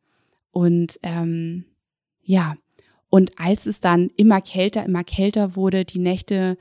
Und 0.52 0.98
ähm, 1.04 1.66
ja, 2.22 2.56
und 3.10 3.38
als 3.38 3.66
es 3.66 3.82
dann 3.82 4.10
immer 4.16 4.40
kälter, 4.40 4.86
immer 4.86 5.04
kälter 5.04 5.58
wurde, 5.58 5.84
die 5.84 6.00
Nächte 6.00 6.58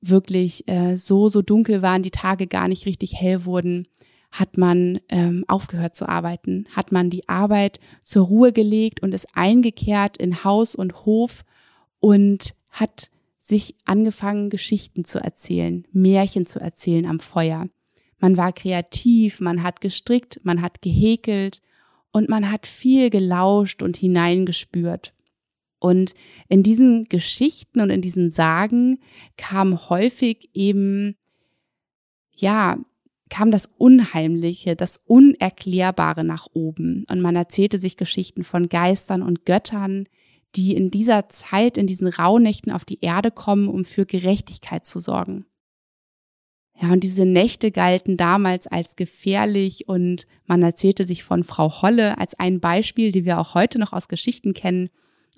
wirklich 0.00 0.66
äh, 0.66 0.96
so, 0.96 1.28
so 1.28 1.40
dunkel 1.40 1.82
waren, 1.82 2.02
die 2.02 2.10
Tage 2.10 2.48
gar 2.48 2.66
nicht 2.66 2.84
richtig 2.84 3.14
hell 3.14 3.44
wurden, 3.44 3.86
hat 4.32 4.58
man 4.58 4.98
ähm, 5.08 5.44
aufgehört 5.46 5.94
zu 5.94 6.08
arbeiten, 6.08 6.64
hat 6.74 6.90
man 6.90 7.10
die 7.10 7.28
Arbeit 7.28 7.78
zur 8.02 8.26
Ruhe 8.26 8.52
gelegt 8.52 9.04
und 9.04 9.14
ist 9.14 9.28
eingekehrt 9.34 10.16
in 10.16 10.42
Haus 10.42 10.74
und 10.74 11.04
Hof 11.04 11.44
und 12.00 12.54
hat 12.70 13.11
sich 13.42 13.74
angefangen, 13.84 14.48
Geschichten 14.48 15.04
zu 15.04 15.18
erzählen, 15.18 15.84
Märchen 15.92 16.46
zu 16.46 16.60
erzählen 16.60 17.06
am 17.06 17.20
Feuer. 17.20 17.68
Man 18.18 18.36
war 18.36 18.52
kreativ, 18.52 19.40
man 19.40 19.64
hat 19.64 19.80
gestrickt, 19.80 20.40
man 20.44 20.62
hat 20.62 20.80
gehäkelt 20.80 21.60
und 22.12 22.28
man 22.28 22.50
hat 22.50 22.68
viel 22.68 23.10
gelauscht 23.10 23.82
und 23.82 23.96
hineingespürt. 23.96 25.12
Und 25.80 26.14
in 26.48 26.62
diesen 26.62 27.08
Geschichten 27.08 27.80
und 27.80 27.90
in 27.90 28.00
diesen 28.00 28.30
Sagen 28.30 29.00
kam 29.36 29.90
häufig 29.90 30.48
eben, 30.54 31.16
ja, 32.36 32.78
kam 33.28 33.50
das 33.50 33.68
Unheimliche, 33.78 34.76
das 34.76 35.00
Unerklärbare 35.06 36.22
nach 36.22 36.46
oben. 36.52 37.04
Und 37.10 37.20
man 37.20 37.34
erzählte 37.34 37.78
sich 37.78 37.96
Geschichten 37.96 38.44
von 38.44 38.68
Geistern 38.68 39.22
und 39.22 39.44
Göttern, 39.44 40.06
die 40.54 40.76
in 40.76 40.90
dieser 40.90 41.28
Zeit, 41.28 41.78
in 41.78 41.86
diesen 41.86 42.08
Rauhnächten 42.08 42.72
auf 42.72 42.84
die 42.84 43.00
Erde 43.00 43.30
kommen, 43.30 43.68
um 43.68 43.84
für 43.84 44.06
Gerechtigkeit 44.06 44.84
zu 44.86 44.98
sorgen. 44.98 45.46
Ja, 46.80 46.92
und 46.92 47.04
diese 47.04 47.24
Nächte 47.24 47.70
galten 47.70 48.16
damals 48.16 48.66
als 48.66 48.96
gefährlich 48.96 49.88
und 49.88 50.26
man 50.46 50.62
erzählte 50.62 51.06
sich 51.06 51.22
von 51.22 51.44
Frau 51.44 51.82
Holle 51.82 52.18
als 52.18 52.38
ein 52.38 52.60
Beispiel, 52.60 53.12
die 53.12 53.24
wir 53.24 53.38
auch 53.38 53.54
heute 53.54 53.78
noch 53.78 53.92
aus 53.92 54.08
Geschichten 54.08 54.52
kennen. 54.52 54.88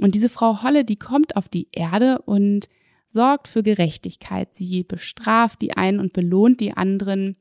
Und 0.00 0.14
diese 0.14 0.28
Frau 0.28 0.62
Holle, 0.62 0.84
die 0.84 0.96
kommt 0.96 1.36
auf 1.36 1.48
die 1.48 1.68
Erde 1.72 2.22
und 2.22 2.68
sorgt 3.08 3.48
für 3.48 3.62
Gerechtigkeit. 3.62 4.54
Sie 4.54 4.82
bestraft 4.82 5.60
die 5.60 5.76
einen 5.76 6.00
und 6.00 6.12
belohnt 6.12 6.60
die 6.60 6.76
anderen. 6.76 7.36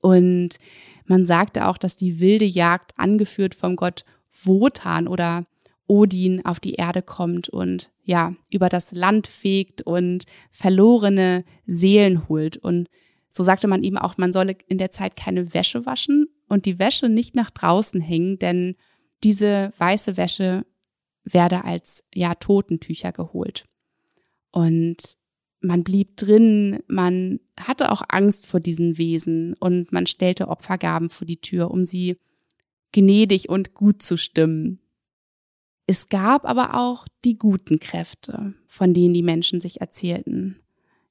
Und 0.00 0.56
man 1.04 1.26
sagte 1.26 1.68
auch, 1.68 1.78
dass 1.78 1.96
die 1.96 2.20
wilde 2.20 2.44
Jagd 2.44 2.98
angeführt 2.98 3.54
vom 3.54 3.76
Gott 3.76 4.04
Wotan 4.42 5.08
oder 5.08 5.46
Odin 5.88 6.44
auf 6.44 6.60
die 6.60 6.74
Erde 6.74 7.02
kommt 7.02 7.48
und 7.48 7.90
ja, 8.04 8.34
über 8.50 8.68
das 8.68 8.92
Land 8.92 9.26
fegt 9.26 9.82
und 9.82 10.24
verlorene 10.50 11.44
Seelen 11.66 12.28
holt. 12.28 12.56
Und 12.58 12.88
so 13.28 13.42
sagte 13.42 13.66
man 13.68 13.82
eben 13.82 13.98
auch, 13.98 14.18
man 14.18 14.32
solle 14.32 14.56
in 14.68 14.78
der 14.78 14.90
Zeit 14.90 15.16
keine 15.16 15.54
Wäsche 15.54 15.86
waschen 15.86 16.26
und 16.48 16.66
die 16.66 16.78
Wäsche 16.78 17.08
nicht 17.08 17.34
nach 17.34 17.50
draußen 17.50 18.00
hängen, 18.00 18.38
denn 18.38 18.76
diese 19.24 19.72
weiße 19.78 20.16
Wäsche 20.16 20.64
werde 21.24 21.64
als 21.64 22.04
ja 22.14 22.34
Totentücher 22.34 23.12
geholt. 23.12 23.64
Und 24.50 25.16
man 25.60 25.82
blieb 25.84 26.16
drin, 26.16 26.80
man 26.86 27.40
hatte 27.58 27.90
auch 27.90 28.02
Angst 28.08 28.46
vor 28.46 28.60
diesen 28.60 28.96
Wesen 28.98 29.54
und 29.54 29.92
man 29.92 30.06
stellte 30.06 30.48
Opfergaben 30.48 31.10
vor 31.10 31.26
die 31.26 31.40
Tür, 31.40 31.70
um 31.70 31.84
sie 31.84 32.16
gnädig 32.92 33.48
und 33.48 33.74
gut 33.74 34.02
zu 34.02 34.16
stimmen. 34.16 34.80
Es 35.90 36.10
gab 36.10 36.44
aber 36.44 36.74
auch 36.74 37.08
die 37.24 37.38
guten 37.38 37.80
Kräfte, 37.80 38.52
von 38.66 38.92
denen 38.92 39.14
die 39.14 39.22
Menschen 39.22 39.58
sich 39.58 39.80
erzählten. 39.80 40.60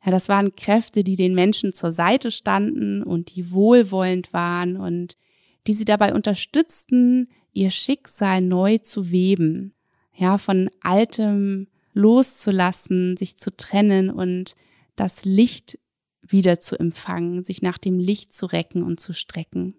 Ja, 0.06 0.12
das 0.12 0.30
waren 0.30 0.56
Kräfte, 0.56 1.04
die 1.04 1.16
den 1.16 1.34
Menschen 1.34 1.74
zur 1.74 1.92
Seite 1.92 2.30
standen 2.30 3.02
und 3.02 3.36
die 3.36 3.52
wohlwollend 3.52 4.34
waren 4.34 4.78
und 4.78 5.18
die 5.66 5.74
sie 5.74 5.84
dabei 5.84 6.14
unterstützten, 6.14 7.28
ihr 7.54 7.72
Schicksal 7.72 8.42
neu 8.42 8.78
zu 8.78 9.10
weben. 9.10 9.74
Ja, 10.14 10.38
von 10.38 10.70
altem 10.82 11.70
loszulassen, 11.94 13.18
sich 13.18 13.36
zu 13.36 13.58
trennen 13.58 14.12
und 14.12 14.56
das 14.96 15.26
Licht 15.26 15.80
wieder 16.22 16.60
zu 16.60 16.80
empfangen, 16.80 17.44
sich 17.44 17.64
nach 17.64 17.80
dem 17.80 17.98
Licht 17.98 18.32
zu 18.32 18.46
recken 18.46 18.84
und 18.84 19.00
zu 19.00 19.12
strecken. 19.12 19.74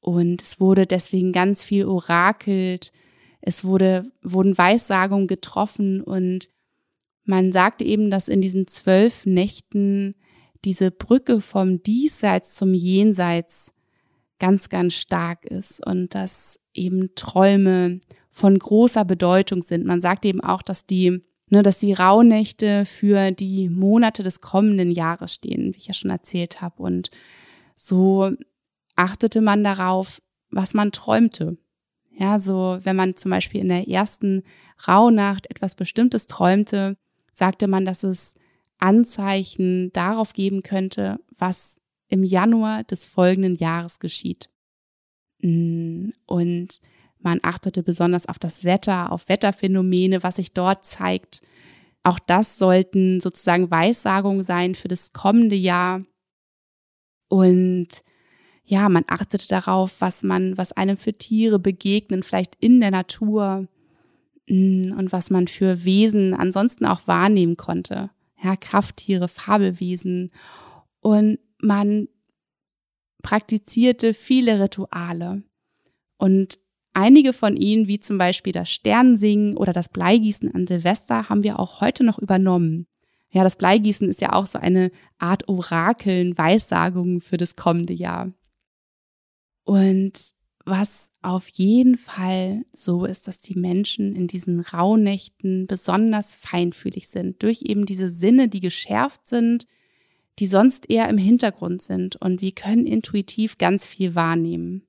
Und 0.00 0.40
es 0.40 0.60
wurde 0.60 0.86
deswegen 0.86 1.32
ganz 1.32 1.62
viel 1.62 1.84
orakelt, 1.84 2.90
es 3.40 3.64
wurde, 3.64 4.10
wurden 4.22 4.58
Weissagungen 4.58 5.26
getroffen 5.26 6.02
und 6.02 6.48
man 7.24 7.52
sagte 7.52 7.84
eben, 7.84 8.10
dass 8.10 8.28
in 8.28 8.40
diesen 8.40 8.66
zwölf 8.66 9.26
Nächten 9.26 10.14
diese 10.64 10.90
Brücke 10.90 11.40
vom 11.40 11.82
Diesseits 11.82 12.54
zum 12.54 12.74
Jenseits 12.74 13.74
ganz, 14.38 14.68
ganz 14.68 14.94
stark 14.94 15.44
ist 15.44 15.84
und 15.86 16.14
dass 16.14 16.58
eben 16.74 17.14
Träume 17.14 18.00
von 18.30 18.58
großer 18.58 19.04
Bedeutung 19.04 19.62
sind. 19.62 19.84
Man 19.84 20.00
sagt 20.00 20.24
eben 20.24 20.40
auch, 20.40 20.62
dass 20.62 20.86
die, 20.86 21.22
ne, 21.50 21.62
dass 21.62 21.80
die 21.80 21.92
Rauhnächte 21.92 22.84
für 22.84 23.32
die 23.32 23.68
Monate 23.68 24.22
des 24.22 24.40
kommenden 24.40 24.90
Jahres 24.90 25.34
stehen, 25.34 25.74
wie 25.74 25.78
ich 25.78 25.88
ja 25.88 25.94
schon 25.94 26.10
erzählt 26.10 26.60
habe. 26.60 26.82
Und 26.82 27.10
so 27.74 28.30
achtete 28.96 29.40
man 29.40 29.64
darauf, 29.64 30.20
was 30.50 30.74
man 30.74 30.92
träumte. 30.92 31.58
Ja, 32.18 32.40
so 32.40 32.78
wenn 32.82 32.96
man 32.96 33.16
zum 33.16 33.30
Beispiel 33.30 33.60
in 33.60 33.68
der 33.68 33.88
ersten 33.88 34.42
Rauhnacht 34.88 35.48
etwas 35.50 35.76
Bestimmtes 35.76 36.26
träumte, 36.26 36.96
sagte 37.32 37.68
man, 37.68 37.84
dass 37.84 38.02
es 38.02 38.34
Anzeichen 38.78 39.92
darauf 39.92 40.32
geben 40.32 40.62
könnte, 40.62 41.20
was 41.36 41.78
im 42.08 42.24
Januar 42.24 42.82
des 42.82 43.06
folgenden 43.06 43.54
Jahres 43.54 44.00
geschieht. 44.00 44.50
Mm, 45.42 46.10
und 46.26 46.80
man 47.20 47.38
achtete 47.42 47.84
besonders 47.84 48.26
auf 48.26 48.40
das 48.40 48.64
Wetter, 48.64 49.12
auf 49.12 49.28
Wetterphänomene, 49.28 50.22
was 50.24 50.36
sich 50.36 50.52
dort 50.52 50.84
zeigt. 50.84 51.40
Auch 52.02 52.18
das 52.18 52.58
sollten 52.58 53.20
sozusagen 53.20 53.70
Weissagungen 53.70 54.42
sein 54.42 54.74
für 54.74 54.88
das 54.88 55.12
kommende 55.12 55.56
Jahr. 55.56 56.02
Und 57.28 58.02
ja, 58.68 58.88
man 58.88 59.04
achtete 59.08 59.48
darauf, 59.48 60.00
was 60.00 60.22
man, 60.22 60.56
was 60.58 60.72
einem 60.72 60.96
für 60.96 61.14
Tiere 61.14 61.58
begegnen, 61.58 62.22
vielleicht 62.22 62.54
in 62.60 62.80
der 62.80 62.90
Natur 62.90 63.66
mm, 64.48 64.92
und 64.92 65.10
was 65.10 65.30
man 65.30 65.48
für 65.48 65.84
Wesen 65.84 66.34
ansonsten 66.34 66.84
auch 66.84 67.06
wahrnehmen 67.06 67.56
konnte. 67.56 68.10
Ja, 68.42 68.56
Krafttiere, 68.56 69.28
Fabelwesen. 69.28 70.30
Und 71.00 71.38
man 71.60 72.08
praktizierte 73.22 74.14
viele 74.14 74.60
Rituale. 74.62 75.42
Und 76.18 76.58
Einige 77.00 77.32
von 77.32 77.56
ihnen, 77.56 77.86
wie 77.86 78.00
zum 78.00 78.18
Beispiel 78.18 78.52
das 78.52 78.70
Sternensingen 78.70 79.56
oder 79.56 79.72
das 79.72 79.88
Bleigießen 79.88 80.52
an 80.52 80.66
Silvester, 80.66 81.28
haben 81.28 81.44
wir 81.44 81.60
auch 81.60 81.80
heute 81.80 82.02
noch 82.02 82.18
übernommen. 82.18 82.88
Ja, 83.30 83.44
das 83.44 83.54
Bleigießen 83.54 84.08
ist 84.08 84.20
ja 84.20 84.32
auch 84.32 84.46
so 84.46 84.58
eine 84.58 84.90
Art 85.16 85.48
Orakeln, 85.48 86.36
Weissagungen 86.36 87.20
für 87.20 87.36
das 87.36 87.54
kommende 87.54 87.92
Jahr. 87.92 88.32
Und 89.68 90.32
was 90.64 91.10
auf 91.20 91.46
jeden 91.50 91.98
Fall 91.98 92.64
so 92.72 93.04
ist, 93.04 93.28
dass 93.28 93.40
die 93.40 93.54
Menschen 93.54 94.16
in 94.16 94.26
diesen 94.26 94.60
Rauhnächten 94.60 95.66
besonders 95.66 96.34
feinfühlig 96.34 97.08
sind, 97.08 97.42
durch 97.42 97.60
eben 97.60 97.84
diese 97.84 98.08
Sinne, 98.08 98.48
die 98.48 98.60
geschärft 98.60 99.26
sind, 99.26 99.66
die 100.38 100.46
sonst 100.46 100.88
eher 100.88 101.10
im 101.10 101.18
Hintergrund 101.18 101.82
sind 101.82 102.16
und 102.16 102.40
wir 102.40 102.52
können 102.52 102.86
intuitiv 102.86 103.58
ganz 103.58 103.86
viel 103.86 104.14
wahrnehmen. 104.14 104.86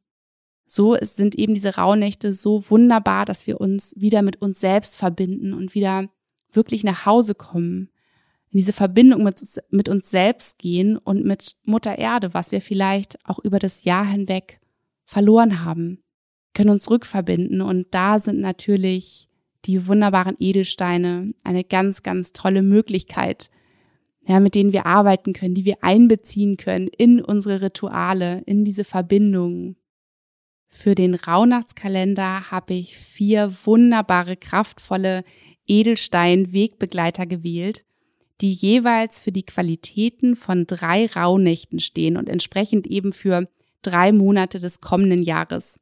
So 0.65 0.95
sind 1.01 1.35
eben 1.35 1.55
diese 1.55 1.75
Rauhnächte 1.75 2.31
so 2.31 2.69
wunderbar, 2.69 3.25
dass 3.25 3.47
wir 3.47 3.59
uns 3.59 3.93
wieder 3.97 4.21
mit 4.21 4.41
uns 4.41 4.61
selbst 4.61 4.95
verbinden 4.95 5.53
und 5.53 5.75
wieder 5.75 6.07
wirklich 6.53 6.85
nach 6.85 7.05
Hause 7.05 7.35
kommen, 7.35 7.89
in 8.51 8.59
diese 8.59 8.73
Verbindung 8.73 9.23
mit, 9.23 9.41
mit 9.71 9.89
uns 9.89 10.09
selbst 10.09 10.57
gehen 10.57 10.97
und 10.97 11.25
mit 11.25 11.57
Mutter 11.65 11.97
Erde, 11.97 12.33
was 12.33 12.53
wir 12.53 12.61
vielleicht 12.61 13.17
auch 13.27 13.39
über 13.39 13.59
das 13.59 13.83
Jahr 13.83 14.05
hinweg 14.05 14.58
verloren 15.09 15.65
haben, 15.65 16.03
können 16.53 16.69
uns 16.69 16.91
rückverbinden 16.91 17.61
und 17.61 17.87
da 17.91 18.19
sind 18.19 18.39
natürlich 18.39 19.27
die 19.65 19.87
wunderbaren 19.87 20.35
Edelsteine 20.37 21.33
eine 21.43 21.63
ganz, 21.63 22.03
ganz 22.03 22.31
tolle 22.31 22.61
Möglichkeit, 22.61 23.49
ja, 24.21 24.39
mit 24.39 24.53
denen 24.53 24.71
wir 24.71 24.85
arbeiten 24.85 25.33
können, 25.33 25.55
die 25.55 25.65
wir 25.65 25.77
einbeziehen 25.81 26.57
können 26.57 26.87
in 26.95 27.23
unsere 27.23 27.63
Rituale, 27.63 28.43
in 28.45 28.63
diese 28.63 28.83
Verbindungen. 28.83 29.77
Für 30.67 30.93
den 30.93 31.15
Rauhnachtskalender 31.15 32.51
habe 32.51 32.75
ich 32.75 32.95
vier 32.95 33.51
wunderbare, 33.65 34.37
kraftvolle 34.37 35.23
Edelstein-Wegbegleiter 35.65 37.25
gewählt, 37.25 37.83
die 38.41 38.51
jeweils 38.51 39.19
für 39.19 39.31
die 39.31 39.43
Qualitäten 39.43 40.35
von 40.35 40.67
drei 40.67 41.07
Rauhnächten 41.07 41.79
stehen 41.79 42.15
und 42.15 42.29
entsprechend 42.29 42.85
eben 42.85 43.11
für 43.11 43.49
drei 43.81 44.11
Monate 44.11 44.59
des 44.59 44.81
kommenden 44.81 45.23
Jahres. 45.23 45.79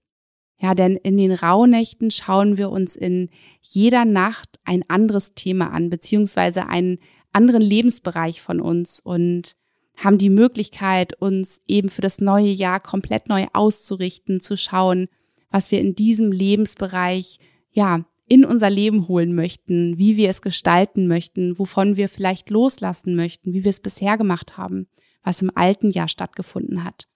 Ja, 0.59 0.73
denn 0.73 0.95
in 0.97 1.17
den 1.17 1.31
Rauhnächten 1.31 2.09
schauen 2.09 2.57
wir 2.57 2.71
uns 2.71 2.95
in 2.95 3.29
jeder 3.61 4.05
Nacht 4.05 4.59
ein 4.63 4.83
anderes 4.87 5.35
Thema 5.35 5.71
an, 5.71 5.89
beziehungsweise 5.89 6.67
einen 6.67 6.97
anderen 7.31 7.61
Lebensbereich 7.61 8.41
von 8.41 8.59
uns 8.59 8.99
und 8.99 9.55
haben 9.95 10.17
die 10.17 10.29
Möglichkeit, 10.29 11.19
uns 11.19 11.61
eben 11.67 11.89
für 11.89 12.01
das 12.01 12.21
neue 12.21 12.49
Jahr 12.49 12.79
komplett 12.79 13.29
neu 13.29 13.45
auszurichten, 13.53 14.39
zu 14.39 14.57
schauen, 14.57 15.07
was 15.51 15.71
wir 15.71 15.79
in 15.79 15.95
diesem 15.95 16.31
Lebensbereich, 16.31 17.37
ja, 17.71 18.05
in 18.29 18.43
unser 18.43 18.69
Leben 18.69 19.07
holen 19.07 19.33
möchten, 19.33 19.97
wie 19.97 20.17
wir 20.17 20.29
es 20.29 20.41
gestalten 20.41 21.07
möchten, 21.07 21.57
wovon 21.57 21.95
wir 21.95 22.09
vielleicht 22.09 22.49
loslassen 22.49 23.15
möchten, 23.15 23.53
wie 23.53 23.63
wir 23.63 23.69
es 23.69 23.79
bisher 23.79 24.17
gemacht 24.17 24.57
haben, 24.57 24.87
was 25.23 25.41
im 25.41 25.51
alten 25.55 25.91
Jahr 25.91 26.09
stattgefunden 26.09 26.83
hat. 26.83 27.07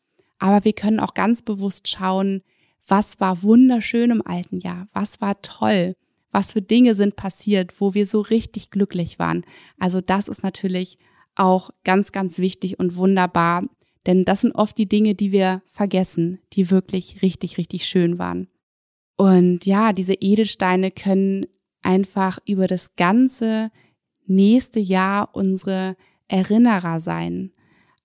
Aber 0.42 0.66
wir 0.66 0.74
können 0.74 1.00
auch 1.00 1.14
ganz 1.14 1.44
bewusst 1.44 1.88
schauen, 1.88 2.42
was 2.88 3.20
war 3.20 3.44
wunderschön 3.44 4.10
im 4.10 4.26
alten 4.26 4.58
Jahr, 4.58 4.88
was 4.92 5.22
war 5.22 5.40
toll, 5.44 5.96
was 6.32 6.54
für 6.54 6.64
Dinge 6.64 6.96
sind 6.96 7.16
passiert, 7.16 7.80
wo 7.80 7.94
wir 7.94 8.08
so 8.08 8.22
richtig 8.22 8.72
glücklich 8.72 9.20
waren. 9.20 9.46
Also 9.78 10.02
das 10.02 10.28
ist 10.28 10.42
natürlich 10.42 10.98
auch 11.36 11.70
ganz, 11.84 12.12
ganz 12.12 12.40
wichtig 12.40 12.80
und 12.80 12.96
wunderbar, 12.96 13.66
denn 14.08 14.26
das 14.26 14.42
sind 14.42 14.56
oft 14.56 14.80
die 14.80 14.90
Dinge, 14.90 15.14
die 15.14 15.32
wir 15.32 15.62
vergessen, 15.68 16.40
die 16.54 16.72
wirklich 16.72 17.22
richtig, 17.22 17.60
richtig 17.60 17.86
schön 17.86 18.18
waren. 18.18 18.48
Und 19.18 19.68
ja, 19.68 19.94
diese 19.94 20.16
Edelsteine 20.16 20.90
können 20.90 21.46
einfach 21.84 22.40
über 22.48 22.66
das 22.66 22.96
ganze 22.96 23.70
nächste 24.26 24.80
Jahr 24.80 25.36
unsere 25.36 25.96
Erinnerer 26.28 27.00
sein 27.00 27.54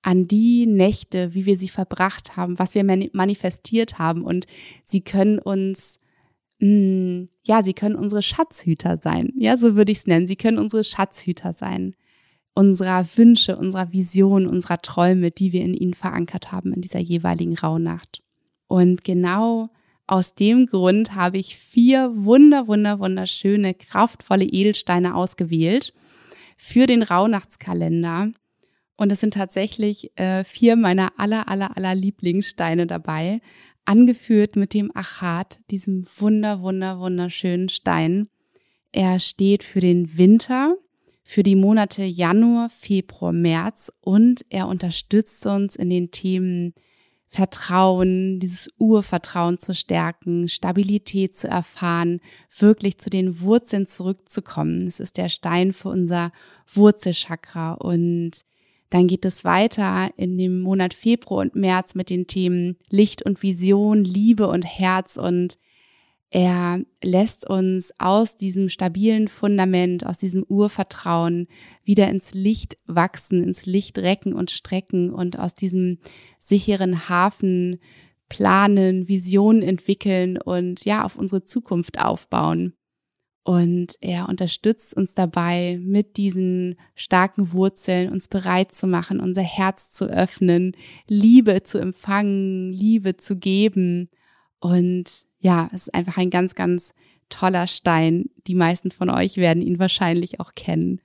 an 0.07 0.29
die 0.29 0.67
Nächte, 0.67 1.35
wie 1.35 1.47
wir 1.47 1.57
sie 1.57 1.69
verbracht 1.69 2.37
haben, 2.37 2.61
was 2.61 2.77
wir 2.77 2.85
manifestiert 2.85 3.99
haben. 3.99 4.23
Und 4.23 4.47
sie 4.85 5.01
können 5.01 5.41
uns, 5.41 5.99
mh, 6.61 6.69
mm, 6.69 7.29
ja, 7.43 7.65
sie 7.65 7.75
können 7.75 7.97
unsere 7.97 8.23
Schatzhüter 8.23 8.99
sein. 8.99 9.33
Ja, 9.37 9.57
so 9.57 9.75
würde 9.75 9.91
ich 9.91 9.99
es 9.99 10.07
nennen. 10.07 10.29
Sie 10.29 10.37
können 10.37 10.61
unsere 10.61 10.85
Schatzhüter 10.85 11.53
sein. 11.53 11.97
Unserer 12.55 13.05
Wünsche, 13.17 13.57
unserer 13.57 13.93
Vision, 13.93 14.47
unserer 14.47 14.81
Träume, 14.81 15.33
die 15.33 15.53
wir 15.53 15.63
in 15.63 15.75
ihnen 15.75 15.95
verankert 15.95 16.53
haben 16.53 16.73
in 16.73 16.83
dieser 16.83 17.01
jeweiligen 17.01 17.59
Rauhnacht. 17.59 18.23
Und 18.69 19.03
genau 19.03 19.71
aus 20.07 20.37
dem 20.37 20.67
Grund 20.67 21.17
habe 21.17 21.39
ich 21.39 21.57
vier 21.57 22.13
wunder, 22.15 22.69
wunder, 22.69 23.01
wunderschöne, 23.01 23.75
kraftvolle 23.75 24.45
Edelsteine 24.45 25.17
ausgewählt 25.17 25.93
für 26.57 26.87
den 26.87 27.03
Rauhnachtskalender 27.03 28.31
und 28.97 29.13
es 29.13 29.21
sind 29.21 29.35
tatsächlich 29.35 30.17
äh, 30.19 30.45
vier 30.45 30.77
meiner 30.77 31.13
aller, 31.19 31.49
aller, 31.49 31.77
aller 31.77 31.95
Lieblingssteine 31.95 32.87
dabei, 32.87 33.41
angeführt 33.85 34.57
mit 34.57 34.75
dem 34.75 34.91
Achat, 34.95 35.61
diesem 35.71 36.05
wunder, 36.19 36.61
wunder, 36.61 36.99
wunderschönen 36.99 37.69
Stein. 37.69 38.29
Er 38.93 39.21
steht 39.21 39.63
für 39.63 39.81
den 39.81 40.17
Winter, 40.17 40.77
für 41.23 41.43
die 41.43 41.57
Monate 41.57 42.05
Januar, 42.05 42.71
Februar, 42.71 43.33
März 43.33 43.93
und 44.01 44.45
er 44.49 44.69
unterstützt 44.69 45.45
uns 45.47 45.77
in 45.77 45.91
den 45.91 46.11
Themen 46.11 46.75
Vertrauen, 47.29 48.39
dieses 48.39 48.71
Urvertrauen 48.79 49.59
zu 49.59 49.75
stärken, 49.75 50.49
Stabilität 50.49 51.37
zu 51.37 51.49
erfahren, 51.49 52.21
wirklich 52.57 52.99
zu 52.99 53.11
den 53.11 53.41
Wurzeln 53.41 53.87
zurückzukommen. 53.87 54.87
Es 54.87 55.01
ist 55.01 55.19
der 55.19 55.29
Stein 55.29 55.73
für 55.73 55.89
unser 55.89 56.33
Wurzelchakra 56.73 57.75
und 57.75 58.47
dann 58.91 59.07
geht 59.07 59.25
es 59.25 59.45
weiter 59.45 60.11
in 60.17 60.39
dem 60.39 60.61
Monat 60.61 60.95
Februar 60.95 61.41
und 61.41 61.57
März 61.57 61.95
mit 61.95 62.11
den 62.11 62.27
Themen 62.27 62.77
Licht 62.91 63.23
und 63.23 63.43
Vision, 63.43 64.05
Liebe 64.05 64.49
und 64.49 64.63
Herz 64.63 65.17
und 65.17 65.59
er 66.31 66.81
lässt 67.03 67.49
uns 67.49 67.93
aus 67.99 68.37
diesem 68.37 68.69
stabilen 68.69 69.29
Fundament, 69.29 70.05
aus 70.05 70.19
diesem 70.19 70.43
Urvertrauen 70.43 71.47
wieder 71.85 72.09
ins 72.09 72.35
Licht 72.35 72.77
wachsen, 72.87 73.45
ins 73.45 73.65
Licht 73.65 73.99
recken 73.99 74.33
und 74.35 74.51
strecken 74.51 75.11
und 75.11 75.39
aus 75.39 75.55
diesem 75.55 75.99
sicheren 76.39 77.09
Hafen 77.09 77.79
planen, 78.29 79.07
Visionen 79.07 79.63
entwickeln 79.63 80.37
und 80.37 80.85
ja, 80.85 81.05
auf 81.05 81.17
unsere 81.17 81.45
Zukunft 81.45 82.01
aufbauen. 82.01 82.75
Und 83.47 83.97
er 84.01 84.29
unterstützt 84.29 84.97
uns 84.97 85.15
dabei, 85.15 85.79
mit 85.81 86.17
diesen 86.17 86.75
starken 86.97 87.53
Wurzeln 87.53 88.11
uns 88.11 88.27
bereit 88.27 88.75
zu 88.75 88.89
machen, 88.89 89.21
unser 89.21 89.43
Herz 89.43 89.93
zu 89.93 90.07
öffnen, 90.07 90.73
Liebe 91.07 91.63
zu 91.63 91.79
empfangen, 91.79 92.73
Liebe 92.73 93.19
zu 93.19 93.37
geben. 93.37 94.11
Und 94.59 95.27
ja, 95.39 95.71
es 95.73 95.83
ist 95.83 95.95
einfach 95.95 96.17
ein 96.17 96.31
ganz, 96.31 96.57
ganz 96.57 96.93
toller 97.29 97.69
Stein. 97.69 98.31
Die 98.49 98.57
meisten 98.57 98.91
von 98.91 99.11
euch 99.11 99.37
werden 99.37 99.63
ihn 99.63 99.79
wahrscheinlich 99.79 100.41
auch 100.41 100.57
kennen. 100.57 101.01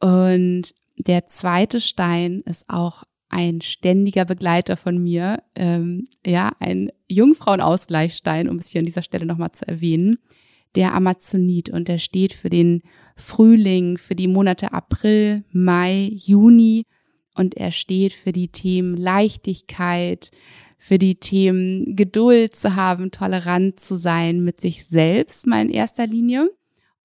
Und 0.00 0.74
der 0.96 1.26
zweite 1.26 1.82
Stein 1.82 2.40
ist 2.46 2.64
auch 2.70 3.02
ein 3.28 3.60
ständiger 3.60 4.24
Begleiter 4.24 4.78
von 4.78 4.96
mir, 4.96 5.42
ähm, 5.54 6.06
ja, 6.24 6.52
ein 6.60 6.90
Jungfrauenausgleichsstein, 7.10 8.48
um 8.48 8.56
es 8.56 8.70
hier 8.70 8.78
an 8.78 8.86
dieser 8.86 9.02
Stelle 9.02 9.26
nochmal 9.26 9.52
zu 9.52 9.68
erwähnen 9.68 10.16
der 10.74 10.94
Amazonit 10.94 11.70
und 11.70 11.88
der 11.88 11.98
steht 11.98 12.32
für 12.32 12.50
den 12.50 12.82
Frühling, 13.16 13.98
für 13.98 14.14
die 14.14 14.28
Monate 14.28 14.72
April, 14.72 15.44
Mai, 15.52 16.10
Juni 16.14 16.86
und 17.34 17.56
er 17.56 17.70
steht 17.70 18.12
für 18.12 18.32
die 18.32 18.48
Themen 18.48 18.96
Leichtigkeit, 18.96 20.30
für 20.78 20.98
die 20.98 21.14
Themen 21.14 21.94
Geduld 21.94 22.56
zu 22.56 22.74
haben, 22.74 23.10
tolerant 23.10 23.78
zu 23.78 23.96
sein 23.96 24.42
mit 24.42 24.60
sich 24.60 24.86
selbst 24.86 25.46
mal 25.46 25.62
in 25.62 25.70
erster 25.70 26.06
Linie. 26.06 26.50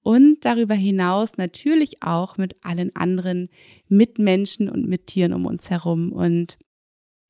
Und 0.02 0.46
darüber 0.46 0.74
hinaus 0.74 1.38
natürlich 1.38 2.02
auch 2.02 2.38
mit 2.38 2.56
allen 2.62 2.96
anderen 2.96 3.50
Mitmenschen 3.90 4.70
und 4.70 4.88
Mittieren 4.88 5.34
um 5.34 5.46
uns 5.46 5.70
herum. 5.70 6.14
Und 6.14 6.58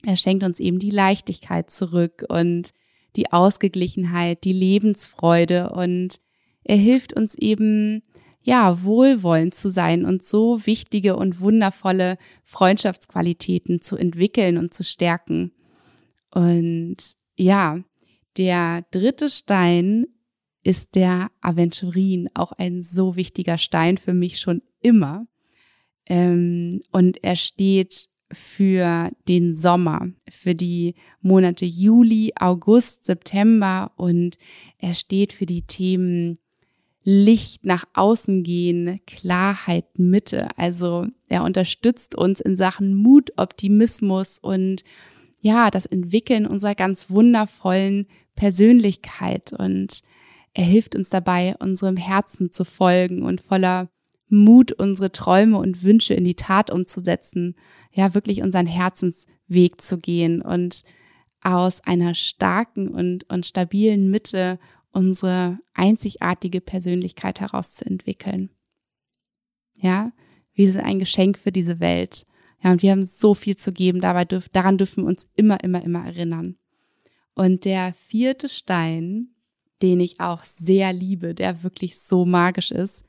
er 0.03 0.15
schenkt 0.15 0.43
uns 0.43 0.59
eben 0.59 0.77
die 0.77 0.91
Leichtigkeit 0.91 1.71
zurück 1.71 2.23
und 2.29 2.69
die 3.15 3.33
Ausgeglichenheit, 3.33 4.43
die 4.43 4.53
Lebensfreude. 4.53 5.71
Und 5.71 6.19
er 6.67 6.77
hilft 6.77 7.13
uns 7.13 7.35
eben, 7.35 8.03
ja, 8.41 8.83
wohlwollend 8.83 9.55
zu 9.55 9.69
sein 9.69 10.05
und 10.05 10.23
so 10.23 10.65
wichtige 10.65 11.15
und 11.15 11.39
wundervolle 11.39 12.17
Freundschaftsqualitäten 12.43 13.81
zu 13.81 13.97
entwickeln 13.97 14.57
und 14.57 14.73
zu 14.73 14.83
stärken. 14.83 15.53
Und 16.31 16.97
ja, 17.37 17.79
der 18.37 18.85
dritte 18.91 19.29
Stein 19.29 20.07
ist 20.63 20.95
der 20.95 21.29
Aventurin, 21.41 22.29
auch 22.33 22.51
ein 22.51 22.81
so 22.81 23.15
wichtiger 23.15 23.57
Stein 23.57 23.97
für 23.97 24.13
mich 24.13 24.39
schon 24.39 24.61
immer. 24.81 25.25
Ähm, 26.05 26.81
und 26.91 27.23
er 27.23 27.37
steht 27.37 28.09
für 28.31 29.09
den 29.27 29.55
Sommer, 29.55 30.09
für 30.29 30.55
die 30.55 30.95
Monate 31.21 31.65
Juli, 31.65 32.33
August, 32.37 33.05
September 33.05 33.91
und 33.95 34.37
er 34.77 34.93
steht 34.93 35.31
für 35.31 35.45
die 35.45 35.61
Themen 35.61 36.37
Licht 37.09 37.65
nach 37.65 37.85
außen 37.93 38.43
gehen, 38.43 38.99
Klarheit, 39.07 39.85
Mitte. 39.97 40.49
Also 40.57 41.07
er 41.29 41.45
unterstützt 41.45 42.15
uns 42.15 42.41
in 42.41 42.57
Sachen 42.57 42.93
Mut, 42.95 43.31
Optimismus 43.37 44.39
und 44.39 44.83
ja, 45.39 45.71
das 45.71 45.85
Entwickeln 45.85 46.45
unserer 46.45 46.75
ganz 46.75 47.09
wundervollen 47.09 48.07
Persönlichkeit 48.35 49.53
und 49.53 50.01
er 50.53 50.65
hilft 50.65 50.97
uns 50.97 51.07
dabei, 51.09 51.55
unserem 51.59 51.95
Herzen 51.95 52.51
zu 52.51 52.65
folgen 52.65 53.21
und 53.23 53.39
voller 53.39 53.89
Mut, 54.27 54.73
unsere 54.73 55.13
Träume 55.13 55.59
und 55.59 55.83
Wünsche 55.83 56.13
in 56.13 56.25
die 56.25 56.35
Tat 56.35 56.69
umzusetzen, 56.69 57.55
ja, 57.93 58.15
wirklich 58.15 58.41
unseren 58.41 58.67
Herzensweg 58.67 59.79
zu 59.79 59.97
gehen 59.97 60.41
und 60.41 60.83
aus 61.41 61.79
einer 61.85 62.15
starken 62.15 62.89
und, 62.89 63.29
und 63.29 63.45
stabilen 63.45 64.11
Mitte 64.11 64.59
unsere 64.97 65.59
einzigartige 65.75 66.59
Persönlichkeit 66.59 67.39
herauszuentwickeln. 67.39 68.49
Ja, 69.75 70.11
wir 70.53 70.71
sind 70.71 70.81
ein 70.81 70.97
Geschenk 70.97 71.37
für 71.37 71.51
diese 71.51 71.79
Welt. 71.79 72.25
Ja, 72.63 72.71
und 72.71 72.81
wir 72.81 72.89
haben 72.89 73.03
so 73.03 73.35
viel 73.35 73.55
zu 73.55 73.71
geben. 73.71 74.01
Dabei 74.01 74.25
dürf, 74.25 74.49
daran 74.49 74.79
dürfen 74.79 75.03
wir 75.03 75.09
uns 75.09 75.29
immer, 75.35 75.63
immer, 75.63 75.83
immer 75.83 76.03
erinnern. 76.03 76.57
Und 77.35 77.65
der 77.65 77.93
vierte 77.93 78.49
Stein, 78.49 79.35
den 79.83 79.99
ich 79.99 80.19
auch 80.19 80.43
sehr 80.43 80.91
liebe, 80.93 81.35
der 81.35 81.61
wirklich 81.61 81.99
so 81.99 82.25
magisch 82.25 82.71
ist, 82.71 83.05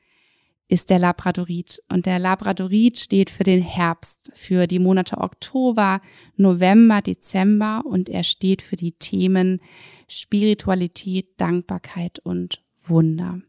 ist 0.68 0.90
der 0.90 0.98
Labradorit. 0.98 1.82
Und 1.88 2.06
der 2.06 2.18
Labradorit 2.18 2.98
steht 2.98 3.30
für 3.30 3.44
den 3.44 3.62
Herbst, 3.62 4.30
für 4.34 4.66
die 4.66 4.78
Monate 4.78 5.18
Oktober, 5.18 6.00
November, 6.36 7.00
Dezember 7.00 7.82
und 7.84 8.08
er 8.08 8.22
steht 8.22 8.62
für 8.62 8.76
die 8.76 8.92
Themen 8.92 9.60
Spiritualität, 10.08 11.40
Dankbarkeit 11.40 12.18
und 12.20 12.62
Wunder. 12.84 13.40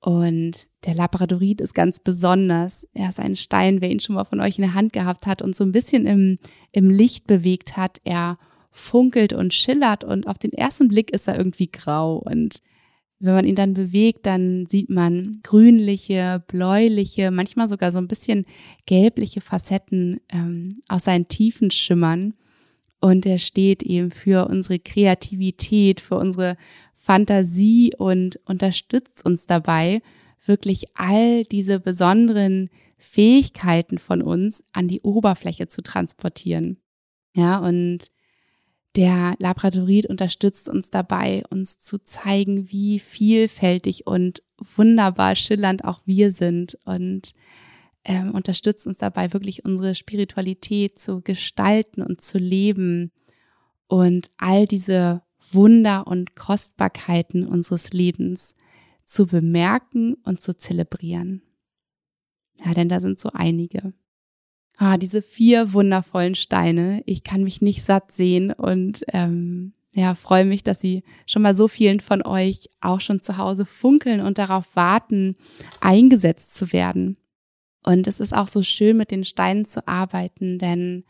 Und 0.00 0.68
der 0.84 0.94
Labradorit 0.94 1.60
ist 1.60 1.74
ganz 1.74 1.98
besonders. 1.98 2.86
Er 2.92 3.08
ist 3.08 3.18
ein 3.18 3.34
Stein, 3.34 3.80
wer 3.80 3.90
ihn 3.90 3.98
schon 3.98 4.14
mal 4.14 4.24
von 4.24 4.40
euch 4.40 4.58
in 4.58 4.62
der 4.62 4.74
Hand 4.74 4.92
gehabt 4.92 5.26
hat 5.26 5.42
und 5.42 5.56
so 5.56 5.64
ein 5.64 5.72
bisschen 5.72 6.06
im, 6.06 6.38
im 6.70 6.90
Licht 6.90 7.26
bewegt 7.26 7.76
hat. 7.76 7.98
Er 8.04 8.36
funkelt 8.70 9.32
und 9.32 9.54
schillert 9.54 10.04
und 10.04 10.26
auf 10.26 10.38
den 10.38 10.52
ersten 10.52 10.88
Blick 10.88 11.10
ist 11.10 11.26
er 11.26 11.38
irgendwie 11.38 11.70
grau. 11.72 12.18
Und 12.18 12.60
wenn 13.18 13.34
man 13.34 13.46
ihn 13.46 13.54
dann 13.54 13.72
bewegt, 13.72 14.26
dann 14.26 14.66
sieht 14.66 14.90
man 14.90 15.40
grünliche, 15.42 16.42
bläuliche, 16.46 17.30
manchmal 17.30 17.66
sogar 17.68 17.90
so 17.90 17.98
ein 17.98 18.08
bisschen 18.08 18.44
gelbliche 18.84 19.40
Facetten 19.40 20.20
ähm, 20.28 20.68
aus 20.88 21.04
seinen 21.04 21.28
Tiefen 21.28 21.70
schimmern. 21.70 22.34
Und 23.00 23.24
er 23.24 23.38
steht 23.38 23.82
eben 23.82 24.10
für 24.10 24.48
unsere 24.48 24.78
Kreativität, 24.78 26.00
für 26.00 26.16
unsere 26.16 26.56
Fantasie 26.94 27.92
und 27.96 28.38
unterstützt 28.46 29.24
uns 29.24 29.46
dabei, 29.46 30.02
wirklich 30.44 30.86
all 30.94 31.44
diese 31.44 31.80
besonderen 31.80 32.68
Fähigkeiten 32.98 33.98
von 33.98 34.22
uns 34.22 34.64
an 34.72 34.88
die 34.88 35.00
Oberfläche 35.00 35.68
zu 35.68 35.82
transportieren. 35.82 36.78
Ja, 37.34 37.58
und 37.58 38.06
der 38.96 39.34
Labradorit 39.38 40.06
unterstützt 40.06 40.68
uns 40.68 40.90
dabei, 40.90 41.42
uns 41.50 41.78
zu 41.78 41.98
zeigen, 41.98 42.70
wie 42.70 42.98
vielfältig 42.98 44.06
und 44.06 44.42
wunderbar 44.58 45.36
schillernd 45.36 45.84
auch 45.84 46.00
wir 46.06 46.32
sind 46.32 46.78
und 46.84 47.34
ähm, 48.04 48.34
unterstützt 48.34 48.86
uns 48.86 48.98
dabei, 48.98 49.32
wirklich 49.32 49.64
unsere 49.64 49.94
Spiritualität 49.94 50.98
zu 50.98 51.20
gestalten 51.20 52.02
und 52.02 52.20
zu 52.20 52.38
leben 52.38 53.12
und 53.86 54.30
all 54.38 54.66
diese 54.66 55.22
Wunder 55.52 56.06
und 56.06 56.34
Kostbarkeiten 56.34 57.46
unseres 57.46 57.92
Lebens 57.92 58.56
zu 59.04 59.26
bemerken 59.26 60.14
und 60.24 60.40
zu 60.40 60.56
zelebrieren. 60.56 61.42
Ja, 62.64 62.72
denn 62.72 62.88
da 62.88 63.00
sind 63.00 63.18
so 63.20 63.30
einige. 63.32 63.92
Ah, 64.76 64.98
diese 64.98 65.22
vier 65.22 65.72
wundervollen 65.72 66.34
Steine. 66.34 67.02
Ich 67.06 67.24
kann 67.24 67.42
mich 67.44 67.62
nicht 67.62 67.82
satt 67.82 68.12
sehen 68.12 68.52
und 68.52 69.04
ähm, 69.08 69.72
ja, 69.94 70.14
freue 70.14 70.44
mich, 70.44 70.62
dass 70.62 70.80
sie 70.80 71.02
schon 71.24 71.40
mal 71.40 71.54
so 71.54 71.68
vielen 71.68 72.00
von 72.00 72.22
euch 72.22 72.68
auch 72.82 73.00
schon 73.00 73.22
zu 73.22 73.38
Hause 73.38 73.64
funkeln 73.64 74.20
und 74.20 74.36
darauf 74.36 74.76
warten, 74.76 75.36
eingesetzt 75.80 76.54
zu 76.54 76.72
werden. 76.74 77.16
Und 77.82 78.06
es 78.06 78.20
ist 78.20 78.34
auch 78.34 78.48
so 78.48 78.62
schön, 78.62 78.98
mit 78.98 79.10
den 79.10 79.24
Steinen 79.24 79.64
zu 79.64 79.88
arbeiten, 79.88 80.58
denn 80.58 81.04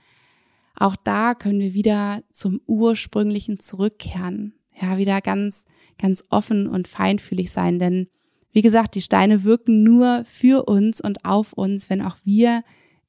auch 0.76 0.94
da 0.94 1.34
können 1.34 1.58
wir 1.58 1.74
wieder 1.74 2.22
zum 2.30 2.60
Ursprünglichen 2.66 3.58
zurückkehren. 3.58 4.54
Ja, 4.80 4.98
wieder 4.98 5.20
ganz, 5.20 5.64
ganz 5.98 6.24
offen 6.30 6.68
und 6.68 6.86
feinfühlig 6.86 7.50
sein, 7.50 7.80
denn 7.80 8.08
wie 8.52 8.62
gesagt, 8.62 8.94
die 8.94 9.02
Steine 9.02 9.42
wirken 9.42 9.82
nur 9.82 10.22
für 10.24 10.66
uns 10.66 11.00
und 11.00 11.24
auf 11.24 11.52
uns, 11.54 11.90
wenn 11.90 12.00
auch 12.00 12.16
wir 12.24 12.62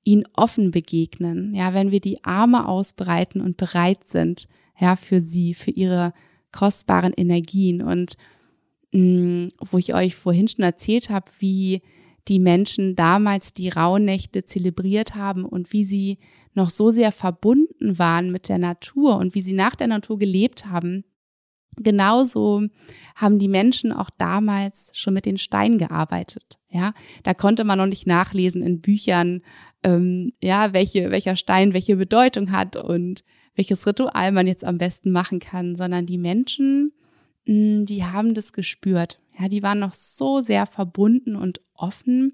ihnen 0.07 0.23
offen 0.33 0.71
begegnen. 0.71 1.53
Ja, 1.53 1.73
wenn 1.73 1.91
wir 1.91 1.99
die 1.99 2.23
Arme 2.23 2.67
ausbreiten 2.67 3.41
und 3.41 3.57
bereit 3.57 4.07
sind, 4.07 4.47
ja, 4.79 4.95
für 4.95 5.19
sie, 5.19 5.53
für 5.53 5.71
ihre 5.71 6.13
kostbaren 6.53 7.11
Energien 7.13 7.81
und 7.81 8.15
mh, 8.93 9.01
mm, 9.01 9.51
wo 9.69 9.77
ich 9.77 9.93
euch 9.93 10.15
vorhin 10.15 10.47
schon 10.47 10.63
erzählt 10.63 11.09
habe, 11.09 11.29
wie 11.39 11.81
die 12.29 12.39
Menschen 12.39 12.95
damals 12.95 13.53
die 13.53 13.69
Rauhnächte 13.69 14.45
zelebriert 14.45 15.15
haben 15.15 15.43
und 15.43 15.73
wie 15.73 15.83
sie 15.83 16.19
noch 16.53 16.69
so 16.69 16.89
sehr 16.89 17.11
verbunden 17.11 17.99
waren 17.99 18.31
mit 18.31 18.47
der 18.47 18.57
Natur 18.57 19.17
und 19.17 19.35
wie 19.35 19.41
sie 19.41 19.53
nach 19.53 19.75
der 19.75 19.87
Natur 19.87 20.17
gelebt 20.17 20.67
haben. 20.67 21.03
Genauso 21.75 22.63
haben 23.15 23.39
die 23.39 23.47
Menschen 23.47 23.91
auch 23.91 24.09
damals 24.17 24.91
schon 24.95 25.13
mit 25.13 25.25
den 25.25 25.37
Steinen 25.37 25.77
gearbeitet. 25.77 26.57
Ja, 26.69 26.93
da 27.23 27.33
konnte 27.33 27.63
man 27.63 27.77
noch 27.77 27.85
nicht 27.85 28.07
nachlesen 28.07 28.61
in 28.61 28.81
Büchern, 28.81 29.41
ähm, 29.83 30.31
ja, 30.41 30.73
welche, 30.73 31.11
welcher 31.11 31.35
Stein 31.35 31.73
welche 31.73 31.95
Bedeutung 31.95 32.51
hat 32.51 32.75
und 32.75 33.23
welches 33.55 33.85
Ritual 33.87 34.31
man 34.31 34.47
jetzt 34.47 34.65
am 34.65 34.77
besten 34.77 35.11
machen 35.11 35.39
kann, 35.39 35.75
sondern 35.75 36.05
die 36.05 36.17
Menschen, 36.17 36.93
mh, 37.45 37.53
hm, 37.53 37.85
die 37.85 38.03
haben 38.03 38.33
das 38.33 38.53
gespürt. 38.53 39.19
Ja, 39.39 39.47
die 39.47 39.63
waren 39.63 39.79
noch 39.79 39.93
so 39.93 40.41
sehr 40.41 40.65
verbunden 40.65 41.35
und 41.35 41.61
offen 41.73 42.33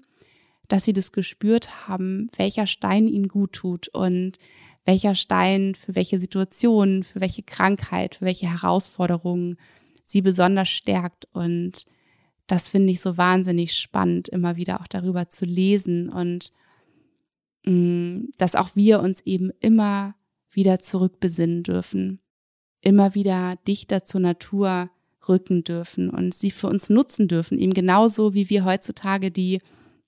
dass 0.68 0.84
sie 0.84 0.92
das 0.92 1.12
gespürt 1.12 1.88
haben, 1.88 2.30
welcher 2.36 2.66
Stein 2.66 3.08
ihnen 3.08 3.28
gut 3.28 3.52
tut 3.52 3.88
und 3.88 4.38
welcher 4.84 5.14
Stein 5.14 5.74
für 5.74 5.94
welche 5.94 6.18
Situation, 6.18 7.04
für 7.04 7.20
welche 7.20 7.42
Krankheit, 7.42 8.16
für 8.16 8.24
welche 8.24 8.50
Herausforderungen 8.50 9.56
sie 10.04 10.20
besonders 10.20 10.68
stärkt. 10.68 11.26
Und 11.32 11.84
das 12.46 12.68
finde 12.68 12.92
ich 12.92 13.00
so 13.00 13.16
wahnsinnig 13.16 13.74
spannend, 13.74 14.28
immer 14.28 14.56
wieder 14.56 14.80
auch 14.80 14.88
darüber 14.88 15.28
zu 15.28 15.46
lesen 15.46 16.08
und 16.10 16.52
mm, 16.52 16.62
dass 17.64 18.56
auch 18.56 18.76
wir 18.76 19.00
uns 19.00 19.20
eben 19.22 19.50
immer 19.60 20.14
wieder 20.50 20.78
zurückbesinnen 20.78 21.62
dürfen, 21.62 22.20
immer 22.80 23.14
wieder 23.14 23.56
dichter 23.66 24.04
zur 24.04 24.20
Natur 24.20 24.90
rücken 25.28 25.64
dürfen 25.64 26.10
und 26.10 26.34
sie 26.34 26.50
für 26.50 26.68
uns 26.68 26.90
nutzen 26.90 27.28
dürfen, 27.28 27.58
eben 27.58 27.72
genauso 27.72 28.34
wie 28.34 28.50
wir 28.50 28.64
heutzutage 28.64 29.30
die 29.30 29.60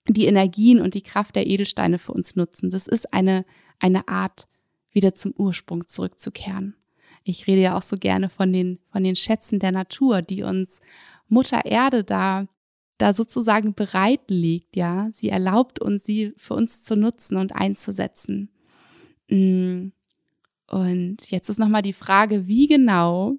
die 0.09 0.27
Energien 0.27 0.81
und 0.81 0.95
die 0.95 1.03
Kraft 1.03 1.37
der 1.37 1.47
Edelsteine 1.47 1.99
für 1.99 2.13
uns 2.13 2.37
nutzen. 2.37 2.71
Das 2.71 2.87
ist 2.87 3.13
eine, 3.13 3.45
eine 3.79 4.09
Art, 4.09 4.47
wieder 4.93 5.15
zum 5.15 5.35
Ursprung 5.37 5.87
zurückzukehren. 5.87 6.75
Ich 7.23 7.47
rede 7.47 7.61
ja 7.61 7.77
auch 7.77 7.83
so 7.83 7.97
gerne 7.97 8.31
von 8.31 8.53
den, 8.53 8.79
von 8.91 9.05
den 9.05 9.17
Schätzen 9.17 9.59
der 9.59 9.73
Natur, 9.73 10.23
die 10.23 10.43
uns 10.43 10.81
Mutter 11.29 11.67
Erde 11.67 12.05
da, 12.05 12.47
da 12.99 13.13
sozusagen 13.13 13.75
bereit 13.75 14.29
liegt, 14.29 14.77
ja. 14.77 15.09
Sie 15.13 15.29
erlaubt 15.29 15.81
uns, 15.81 16.05
sie 16.05 16.33
für 16.37 16.55
uns 16.55 16.83
zu 16.83 16.97
nutzen 16.97 17.37
und 17.37 17.55
einzusetzen. 17.55 18.51
Mm. 19.29 19.89
Und 20.69 21.31
jetzt 21.31 21.49
ist 21.49 21.59
nochmal 21.59 21.83
die 21.83 21.93
Frage, 21.93 22.49
wie 22.49 22.67
genau 22.67 23.37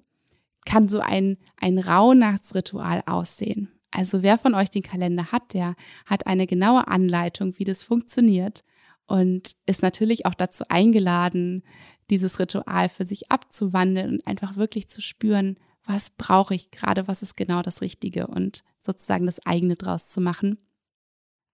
kann 0.64 0.88
so 0.88 1.00
ein, 1.00 1.36
ein 1.56 1.78
Rauhnachtsritual 1.78 3.02
aussehen? 3.06 3.70
Also 3.90 4.22
wer 4.22 4.38
von 4.38 4.54
euch 4.54 4.70
den 4.70 4.82
Kalender 4.82 5.32
hat, 5.32 5.54
der 5.54 5.74
hat 6.06 6.26
eine 6.26 6.46
genaue 6.46 6.88
Anleitung, 6.88 7.58
wie 7.58 7.64
das 7.64 7.82
funktioniert 7.82 8.64
und 9.06 9.56
ist 9.66 9.82
natürlich 9.82 10.26
auch 10.26 10.34
dazu 10.34 10.64
eingeladen, 10.68 11.64
dieses 12.10 12.38
Ritual 12.38 12.88
für 12.88 13.04
sich 13.04 13.30
abzuwandeln 13.30 14.12
und 14.12 14.26
einfach 14.26 14.56
wirklich 14.56 14.88
zu 14.88 15.00
spüren, 15.00 15.58
was 15.84 16.10
brauche 16.10 16.54
ich 16.54 16.70
gerade, 16.70 17.08
was 17.08 17.22
ist 17.22 17.36
genau 17.36 17.62
das 17.62 17.80
Richtige 17.80 18.26
und 18.26 18.62
sozusagen 18.80 19.26
das 19.26 19.44
eigene 19.46 19.76
draus 19.76 20.10
zu 20.10 20.20
machen. 20.20 20.58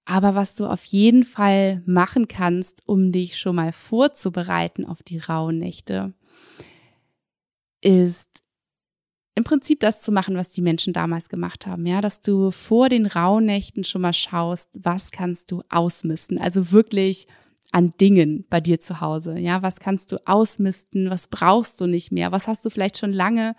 Aber 0.06 0.34
was 0.34 0.54
du 0.54 0.66
auf 0.66 0.84
jeden 0.84 1.24
Fall 1.24 1.82
machen 1.86 2.28
kannst, 2.28 2.86
um 2.86 3.10
dich 3.10 3.38
schon 3.38 3.56
mal 3.56 3.72
vorzubereiten 3.72 4.84
auf 4.84 5.02
die 5.02 5.18
rauen 5.18 5.58
Nächte, 5.58 6.12
ist 7.80 8.42
im 9.34 9.44
Prinzip 9.44 9.80
das 9.80 10.02
zu 10.02 10.12
machen, 10.12 10.36
was 10.36 10.50
die 10.50 10.62
Menschen 10.62 10.92
damals 10.92 11.28
gemacht 11.28 11.66
haben, 11.66 11.86
ja, 11.86 12.00
dass 12.00 12.20
du 12.20 12.50
vor 12.50 12.88
den 12.88 13.06
Rauhnächten 13.06 13.82
schon 13.82 14.02
mal 14.02 14.12
schaust, 14.12 14.84
was 14.84 15.10
kannst 15.10 15.50
du 15.50 15.62
ausmisten, 15.70 16.38
also 16.38 16.70
wirklich 16.70 17.26
an 17.72 17.94
Dingen 18.00 18.46
bei 18.48 18.60
dir 18.60 18.78
zu 18.78 19.00
Hause, 19.00 19.36
ja, 19.38 19.62
was 19.62 19.80
kannst 19.80 20.12
du 20.12 20.18
ausmisten, 20.26 21.10
was 21.10 21.26
brauchst 21.26 21.80
du 21.80 21.86
nicht 21.86 22.12
mehr, 22.12 22.30
was 22.30 22.46
hast 22.46 22.64
du 22.64 22.70
vielleicht 22.70 22.98
schon 22.98 23.12
lange, 23.12 23.56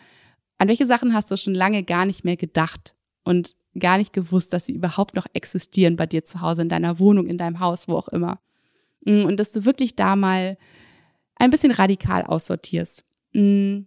an 0.57 0.69
welche 0.69 0.87
Sachen 0.87 1.13
hast 1.13 1.29
du 1.31 1.35
schon 1.35 1.55
lange 1.55 1.83
gar 1.83 2.05
nicht 2.05 2.23
mehr 2.23 2.37
gedacht 2.37 2.94
und 3.25 3.55
gar 3.77 3.97
nicht 3.97 4.13
gewusst, 4.13 4.53
dass 4.53 4.67
sie 4.67 4.73
überhaupt 4.73 5.15
noch 5.15 5.25
existieren 5.33 5.97
bei 5.97 6.05
dir 6.05 6.23
zu 6.23 6.39
Hause, 6.39 6.61
in 6.61 6.69
deiner 6.69 6.99
Wohnung, 6.99 7.27
in 7.27 7.37
deinem 7.37 7.59
Haus, 7.59 7.89
wo 7.89 7.97
auch 7.97 8.07
immer. 8.07 8.39
Mm, 9.03 9.25
und 9.25 9.37
dass 9.37 9.51
du 9.51 9.65
wirklich 9.65 9.95
da 9.95 10.15
mal 10.15 10.57
ein 11.35 11.49
bisschen 11.49 11.71
radikal 11.71 12.23
aussortierst. 12.23 13.03
Mm, 13.33 13.79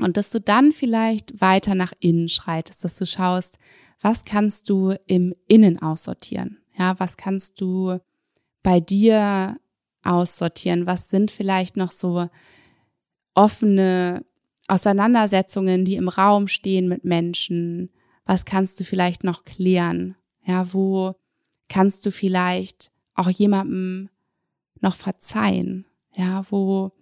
und 0.00 0.16
dass 0.16 0.30
du 0.30 0.40
dann 0.40 0.72
vielleicht 0.72 1.40
weiter 1.40 1.74
nach 1.74 1.92
innen 2.00 2.28
schreitest, 2.28 2.84
dass 2.84 2.96
du 2.96 3.06
schaust, 3.06 3.58
was 4.00 4.24
kannst 4.24 4.68
du 4.68 4.94
im 5.06 5.34
Innen 5.48 5.80
aussortieren? 5.80 6.58
Ja, 6.76 6.98
was 6.98 7.16
kannst 7.16 7.60
du 7.60 7.98
bei 8.62 8.80
dir 8.80 9.56
aussortieren? 10.02 10.86
Was 10.86 11.08
sind 11.08 11.30
vielleicht 11.30 11.76
noch 11.76 11.92
so 11.92 12.28
offene 13.34 14.24
Auseinandersetzungen, 14.66 15.84
die 15.84 15.94
im 15.94 16.08
Raum 16.08 16.48
stehen 16.48 16.88
mit 16.88 17.04
Menschen? 17.04 17.90
Was 18.24 18.44
kannst 18.44 18.80
du 18.80 18.84
vielleicht 18.84 19.24
noch 19.24 19.44
klären? 19.44 20.16
Ja, 20.44 20.72
wo 20.72 21.14
kannst 21.68 22.04
du 22.06 22.10
vielleicht 22.10 22.90
auch 23.14 23.28
jemandem 23.28 24.08
noch 24.80 24.94
verzeihen? 24.94 25.86
Ja, 26.16 26.42
wo, 26.50 26.92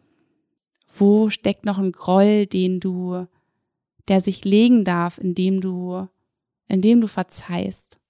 wo 0.97 1.29
steckt 1.31 1.65
noch 1.65 1.79
ein 1.79 1.93
Groll, 1.93 2.47
den 2.47 2.81
du, 2.81 3.27
der 4.09 4.21
sich 4.21 4.45
legen 4.45 4.85
darf, 4.85 5.19
indem 5.19 5.61
du, 5.61 6.09
indem 6.67 7.01
du 7.01 7.07
verzeihst? 7.07 8.01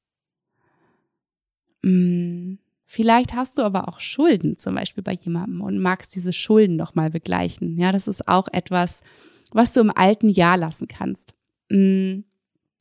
Hm, 1.84 2.58
vielleicht 2.84 3.34
hast 3.34 3.58
du 3.58 3.62
aber 3.62 3.88
auch 3.88 4.00
Schulden, 4.00 4.56
zum 4.56 4.74
Beispiel 4.74 5.02
bei 5.02 5.14
jemandem 5.14 5.60
und 5.60 5.78
magst 5.78 6.14
diese 6.14 6.32
Schulden 6.32 6.76
nochmal 6.76 7.10
begleichen. 7.10 7.76
Ja, 7.76 7.92
das 7.92 8.08
ist 8.08 8.28
auch 8.28 8.48
etwas, 8.52 9.02
was 9.50 9.72
du 9.74 9.80
im 9.80 9.90
alten 9.90 10.28
Jahr 10.28 10.56
lassen 10.56 10.88
kannst. 10.88 11.34
Hm, 11.70 12.24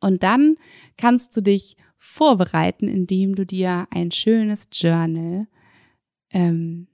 und 0.01 0.23
dann 0.23 0.57
kannst 0.97 1.35
du 1.37 1.41
dich 1.41 1.77
vorbereiten, 1.97 2.87
indem 2.87 3.35
du 3.35 3.45
dir 3.45 3.87
ein 3.91 4.11
schönes 4.11 4.67
Journal 4.73 5.47
ähm, 6.31 6.87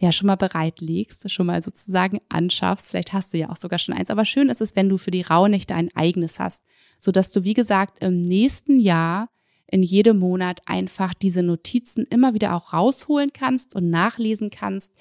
ja 0.00 0.12
schon 0.12 0.26
mal 0.26 0.36
bereitlegst, 0.36 1.30
schon 1.30 1.46
mal 1.46 1.62
sozusagen 1.62 2.20
anschaffst. 2.28 2.90
Vielleicht 2.90 3.12
hast 3.12 3.32
du 3.32 3.38
ja 3.38 3.50
auch 3.50 3.56
sogar 3.56 3.78
schon 3.78 3.94
eins. 3.94 4.10
Aber 4.10 4.24
schön 4.24 4.48
ist 4.48 4.60
es, 4.60 4.76
wenn 4.76 4.88
du 4.88 4.98
für 4.98 5.10
die 5.10 5.22
Rauhnächte 5.22 5.74
ein 5.74 5.90
eigenes 5.94 6.38
hast, 6.38 6.64
so 6.98 7.12
dass 7.12 7.32
du 7.32 7.44
wie 7.44 7.54
gesagt 7.54 8.02
im 8.02 8.20
nächsten 8.20 8.80
Jahr 8.80 9.28
in 9.70 9.82
jedem 9.82 10.18
Monat 10.18 10.60
einfach 10.66 11.12
diese 11.12 11.42
Notizen 11.42 12.04
immer 12.04 12.34
wieder 12.34 12.54
auch 12.54 12.72
rausholen 12.72 13.32
kannst 13.32 13.74
und 13.74 13.90
nachlesen 13.90 14.50
kannst, 14.50 14.92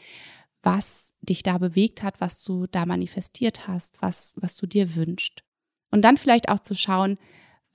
was 0.63 1.13
dich 1.21 1.43
da 1.43 1.57
bewegt 1.59 2.01
hat, 2.01 2.19
was 2.19 2.43
du 2.43 2.65
da 2.65 2.85
manifestiert 2.85 3.67
hast, 3.67 4.01
was, 4.01 4.35
was 4.39 4.57
du 4.57 4.65
dir 4.65 4.95
wünscht. 4.95 5.43
Und 5.91 6.01
dann 6.01 6.17
vielleicht 6.17 6.49
auch 6.49 6.59
zu 6.59 6.73
schauen, 6.73 7.17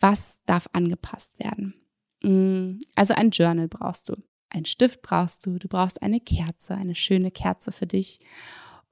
was 0.00 0.42
darf 0.46 0.68
angepasst 0.72 1.38
werden. 1.38 1.74
Mm, 2.22 2.78
also 2.96 3.14
ein 3.14 3.30
Journal 3.30 3.68
brauchst 3.68 4.08
du, 4.08 4.16
ein 4.50 4.64
Stift 4.64 5.02
brauchst 5.02 5.46
du, 5.46 5.58
du 5.58 5.68
brauchst 5.68 6.02
eine 6.02 6.20
Kerze, 6.20 6.74
eine 6.74 6.94
schöne 6.94 7.30
Kerze 7.30 7.72
für 7.72 7.86
dich. 7.86 8.20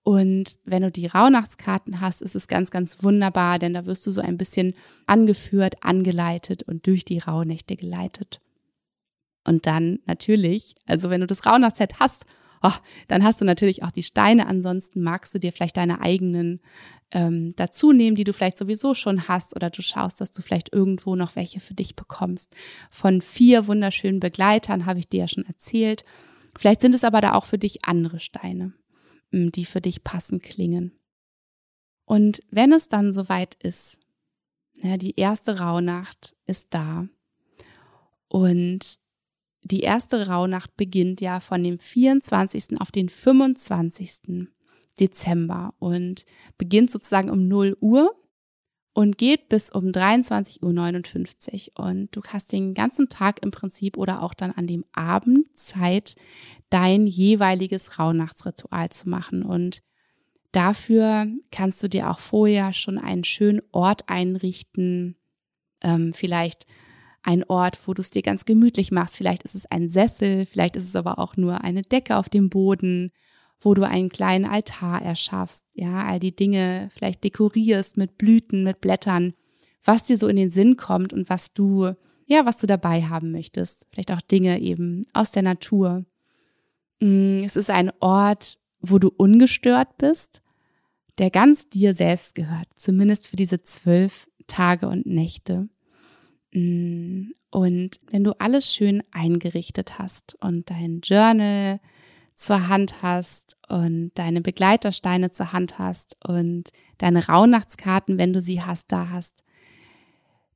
Und 0.03 0.59
wenn 0.64 0.83
du 0.83 0.90
die 0.90 1.07
Rauhnachtskarten 1.07 2.01
hast, 2.01 2.23
ist 2.23 2.35
es 2.35 2.49
ganz, 2.49 2.71
ganz 2.71 3.03
wunderbar, 3.03 3.59
denn 3.59 3.75
da 3.75 3.85
wirst 3.85 4.07
du 4.07 4.11
so 4.11 4.21
ein 4.21 4.38
bisschen 4.38 4.75
angeführt, 5.07 5.83
angeleitet 5.83 6.62
und 6.62 6.87
durch 6.87 7.05
die 7.05 7.18
Rauhnächte 7.18 7.77
geleitet. 7.77 8.40
Und 9.44 9.66
dann 9.66 9.99
natürlich, 10.07 10.75
also 10.87 11.11
wenn 11.11 11.21
du 11.21 11.27
das 11.27 11.44
Rauhnachtsset 11.44 12.01
hast, 12.01 12.27
oh, 12.62 12.73
dann 13.09 13.25
hast 13.25 13.40
du 13.40 13.44
natürlich 13.44 13.83
auch 13.83 13.90
die 13.90 14.03
Steine. 14.03 14.47
Ansonsten 14.47 15.03
magst 15.03 15.35
du 15.35 15.38
dir 15.38 15.53
vielleicht 15.53 15.77
deine 15.77 16.01
eigenen 16.01 16.61
ähm, 17.11 17.55
dazu 17.57 17.92
nehmen, 17.92 18.16
die 18.16 18.25
du 18.25 18.33
vielleicht 18.33 18.59
sowieso 18.59 18.94
schon 18.94 19.29
hast, 19.29 19.57
oder 19.57 19.71
du 19.71 19.83
schaust, 19.83 20.21
dass 20.21 20.33
du 20.33 20.42
vielleicht 20.42 20.73
irgendwo 20.73 21.16
noch 21.16 21.37
welche 21.37 21.61
für 21.61 21.75
dich 21.75 21.97
bekommst. 21.97 22.55
Von 22.90 23.23
vier 23.23 23.66
wunderschönen 23.66 24.21
Begleitern 24.21 24.87
habe 24.87 24.99
ich 24.99 25.09
dir 25.09 25.21
ja 25.21 25.29
schon 25.29 25.47
erzählt. 25.47 26.05
Vielleicht 26.57 26.81
sind 26.81 26.94
es 26.94 27.05
aber 27.05 27.21
da 27.21 27.35
auch 27.35 27.44
für 27.44 27.59
dich 27.59 27.85
andere 27.85 28.18
Steine, 28.18 28.73
mm, 29.31 29.51
die 29.51 29.64
für 29.64 29.81
dich 29.81 30.05
passend 30.05 30.42
klingen. 30.42 30.92
Und 32.05 32.40
wenn 32.51 32.73
es 32.73 32.88
dann 32.88 33.12
soweit 33.12 33.55
ist, 33.62 34.01
ja, 34.83 34.97
die 34.97 35.18
erste 35.18 35.59
Rauhnacht 35.59 36.35
ist 36.47 36.68
da 36.71 37.07
und 38.29 38.99
die 39.62 39.81
erste 39.81 40.29
Rauhnacht 40.29 40.77
beginnt 40.77 41.21
ja 41.21 41.40
von 41.40 41.62
dem 41.62 41.79
24. 41.79 42.81
auf 42.81 42.90
den 42.90 43.09
25. 43.09 44.49
Dezember 44.99 45.75
und 45.79 46.25
beginnt 46.57 46.90
sozusagen 46.90 47.31
um 47.31 47.47
0 47.47 47.77
Uhr 47.81 48.14
und 48.94 49.16
geht 49.16 49.49
bis 49.49 49.71
um 49.71 49.85
23.59 49.85 51.71
Uhr. 51.79 51.87
Und 51.87 52.16
du 52.16 52.23
hast 52.25 52.51
den 52.51 52.75
ganzen 52.75 53.09
Tag 53.09 53.42
im 53.44 53.51
Prinzip 53.51 53.97
oder 53.97 54.23
auch 54.23 54.35
dann 54.35 54.51
an 54.51 54.66
dem 54.66 54.85
Abend 54.92 55.57
Zeit, 55.57 56.16
dein 56.71 57.07
jeweiliges 57.07 57.99
Rauhnachtsritual 57.99 58.90
zu 58.90 59.09
machen. 59.09 59.44
Und 59.44 59.83
dafür 60.53 61.27
kannst 61.53 61.83
du 61.83 61.88
dir 61.88 62.11
auch 62.11 62.18
vorher 62.18 62.73
schon 62.73 62.99
einen 62.99 63.25
schönen 63.25 63.62
Ort 63.71 64.09
einrichten, 64.09 65.16
ähm, 65.83 66.12
vielleicht 66.12 66.66
ein 67.29 67.45
Ort, 67.45 67.79
wo 67.87 67.93
du 67.93 68.01
es 68.01 68.11
dir 68.11 68.23
ganz 68.23 68.47
gemütlich 68.47 68.91
machst. 68.91 69.19
Vielleicht 69.19 69.43
ist 69.43 69.55
es 69.55 69.71
ein 69.71 69.91
Sessel, 69.91 70.47
vielleicht 70.47 70.77
ist 70.77 70.85
es 70.85 70.97
aber 70.97 71.19
auch 71.19 71.37
nur 71.37 71.62
eine 71.62 71.83
Decke 71.83 72.17
auf 72.17 72.31
dem 72.31 72.49
Boden, 72.49 73.12
wo 73.61 73.75
du 73.75 73.87
einen 73.87 74.09
kleinen 74.09 74.47
Altar 74.47 75.03
erschaffst, 75.03 75.67
ja, 75.75 76.07
all 76.07 76.21
die 76.21 76.35
Dinge 76.35 76.88
vielleicht 76.95 77.23
dekorierst 77.25 77.99
mit 77.99 78.17
Blüten, 78.17 78.64
mit 78.64 78.81
Blättern, 78.81 79.35
was 79.85 80.05
dir 80.05 80.17
so 80.17 80.27
in 80.27 80.37
den 80.37 80.49
Sinn 80.49 80.77
kommt 80.77 81.12
und 81.12 81.29
was 81.29 81.53
du, 81.53 81.93
ja, 82.25 82.47
was 82.47 82.57
du 82.59 82.67
dabei 82.67 83.03
haben 83.03 83.31
möchtest. 83.31 83.87
Vielleicht 83.91 84.12
auch 84.12 84.23
Dinge 84.23 84.59
eben 84.61 85.05
aus 85.12 85.31
der 85.31 85.43
Natur. 85.43 86.07
Mm, 87.01 87.43
es 87.45 87.57
ist 87.57 87.69
ein 87.69 87.93
Ort, 88.01 88.59
wo 88.81 88.99
du 88.99 89.12
ungestört 89.14 89.99
bist, 89.99 90.41
der 91.19 91.31
ganz 91.31 91.69
dir 91.69 91.93
selbst 91.93 92.35
gehört, 92.37 92.69
zumindest 92.75 93.27
für 93.29 93.37
diese 93.37 93.62
zwölf 93.62 94.31
Tage 94.47 94.88
und 94.88 95.05
Nächte. 95.05 95.69
Mm, 96.53 97.31
und 97.51 97.91
wenn 98.11 98.25
du 98.25 98.39
alles 98.41 98.75
schön 98.75 99.03
eingerichtet 99.11 99.99
hast 99.99 100.37
und 100.41 100.71
dein 100.71 101.01
Journal 101.01 101.81
zur 102.35 102.69
Hand 102.69 103.03
hast 103.03 103.57
und 103.69 104.13
deine 104.15 104.41
Begleitersteine 104.41 105.31
zur 105.31 105.53
Hand 105.53 105.79
hast 105.79 106.17
und 106.27 106.71
deine 106.99 107.27
Rauhnachtskarten, 107.27 108.19
wenn 108.19 108.33
du 108.33 108.41
sie 108.41 108.63
hast, 108.63 108.93
da 108.93 109.09
hast, 109.11 109.45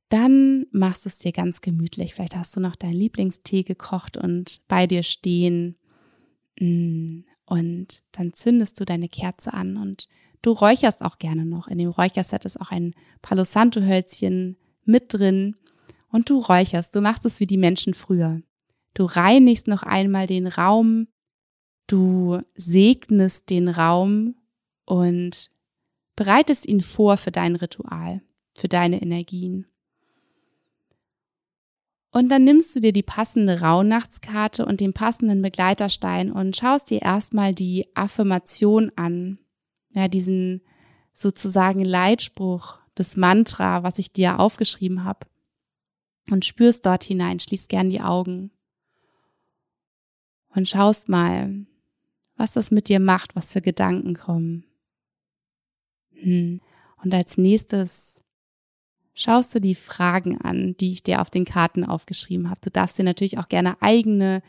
dann 0.09 0.67
machst 0.71 1.05
du 1.05 1.09
es 1.09 1.17
dir 1.17 1.31
ganz 1.31 1.61
gemütlich. 1.61 2.13
Vielleicht 2.13 2.35
hast 2.35 2.55
du 2.55 2.59
noch 2.59 2.75
deinen 2.75 2.93
Lieblingstee 2.93 3.63
gekocht 3.63 4.15
und 4.15 4.61
bei 4.67 4.85
dir 4.85 5.03
stehen. 5.03 5.75
Mm, 6.59 7.21
und 7.45 8.03
dann 8.11 8.33
zündest 8.33 8.79
du 8.79 8.85
deine 8.85 9.09
Kerze 9.09 9.53
an 9.53 9.75
und 9.75 10.07
du 10.41 10.51
räucherst 10.51 11.01
auch 11.01 11.17
gerne 11.17 11.45
noch. 11.45 11.67
In 11.67 11.79
dem 11.79 11.89
Räucherset 11.89 12.45
ist 12.45 12.61
auch 12.61 12.71
ein 12.71 12.93
Palo 13.21 13.43
Santo 13.43 13.81
Hölzchen 13.81 14.57
mit 14.85 15.13
drin 15.13 15.55
und 16.13 16.29
du 16.29 16.39
räucherst, 16.39 16.95
du 16.95 17.01
machst 17.01 17.25
es 17.25 17.39
wie 17.39 17.47
die 17.47 17.57
Menschen 17.57 17.95
früher. 17.95 18.41
Du 18.93 19.05
reinigst 19.05 19.67
noch 19.67 19.81
einmal 19.81 20.27
den 20.27 20.45
Raum, 20.45 21.07
du 21.87 22.39
segnest 22.53 23.49
den 23.49 23.67
Raum 23.67 24.35
und 24.85 25.49
bereitest 26.15 26.67
ihn 26.67 26.81
vor 26.81 27.17
für 27.17 27.31
dein 27.31 27.55
Ritual, 27.55 28.21
für 28.53 28.67
deine 28.67 29.01
Energien. 29.01 29.65
Und 32.11 32.29
dann 32.29 32.43
nimmst 32.43 32.75
du 32.75 32.79
dir 32.79 32.93
die 32.93 33.01
passende 33.01 33.61
Rauhnachtskarte 33.61 34.67
und 34.67 34.81
den 34.81 34.93
passenden 34.93 35.41
Begleiterstein 35.41 36.31
und 36.31 36.55
schaust 36.55 36.91
dir 36.91 37.01
erstmal 37.01 37.55
die 37.55 37.87
Affirmation 37.95 38.91
an. 38.95 39.39
Ja, 39.95 40.07
diesen 40.07 40.61
sozusagen 41.11 41.83
Leitspruch, 41.83 42.77
das 42.93 43.17
Mantra, 43.17 43.81
was 43.81 43.97
ich 43.97 44.13
dir 44.13 44.39
aufgeschrieben 44.39 45.03
habe 45.05 45.25
und 46.29 46.45
spürst 46.45 46.85
dort 46.85 47.03
hinein, 47.03 47.39
schließ 47.39 47.67
gern 47.67 47.89
die 47.89 48.01
Augen 48.01 48.51
und 50.49 50.69
schaust 50.69 51.09
mal, 51.09 51.65
was 52.35 52.53
das 52.53 52.71
mit 52.71 52.89
dir 52.89 52.99
macht, 52.99 53.35
was 53.35 53.53
für 53.53 53.61
Gedanken 53.61 54.15
kommen. 54.15 54.65
Hm. 56.11 56.61
Und 57.03 57.13
als 57.13 57.37
nächstes 57.37 58.23
schaust 59.13 59.53
du 59.53 59.59
die 59.59 59.75
Fragen 59.75 60.39
an, 60.39 60.75
die 60.77 60.91
ich 60.91 61.03
dir 61.03 61.21
auf 61.21 61.29
den 61.29 61.45
Karten 61.45 61.83
aufgeschrieben 61.83 62.49
habe. 62.49 62.61
Du 62.63 62.71
darfst 62.71 62.97
dir 62.97 63.03
natürlich 63.03 63.37
auch 63.37 63.49
gerne 63.49 63.81
eigene 63.81 64.41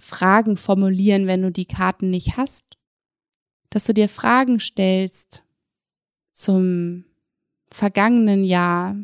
Fragen 0.00 0.56
formulieren, 0.56 1.26
wenn 1.26 1.42
du 1.42 1.50
die 1.50 1.66
Karten 1.66 2.10
nicht 2.10 2.36
hast. 2.36 2.78
Dass 3.70 3.84
du 3.84 3.94
dir 3.94 4.08
Fragen 4.08 4.60
stellst 4.60 5.42
zum 6.32 7.04
vergangenen 7.70 8.44
Jahr, 8.44 8.96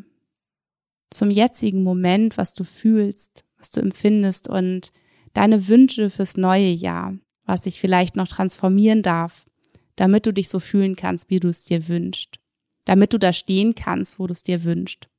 zum 1.11 1.29
jetzigen 1.29 1.83
Moment, 1.83 2.37
was 2.37 2.53
du 2.53 2.63
fühlst, 2.63 3.43
was 3.57 3.69
du 3.69 3.81
empfindest 3.81 4.49
und 4.49 4.91
deine 5.33 5.67
Wünsche 5.67 6.09
fürs 6.09 6.37
neue 6.37 6.71
Jahr, 6.71 7.15
was 7.45 7.63
sich 7.63 7.79
vielleicht 7.79 8.15
noch 8.15 8.27
transformieren 8.27 9.03
darf, 9.03 9.47
damit 9.95 10.25
du 10.25 10.33
dich 10.33 10.49
so 10.49 10.59
fühlen 10.59 10.95
kannst, 10.95 11.29
wie 11.29 11.39
du 11.39 11.49
es 11.49 11.65
dir 11.65 11.87
wünschst, 11.87 12.39
damit 12.85 13.13
du 13.13 13.19
da 13.19 13.33
stehen 13.33 13.75
kannst, 13.75 14.19
wo 14.19 14.25
du 14.25 14.33
es 14.33 14.41
dir 14.41 14.63
wünschst. 14.63 15.09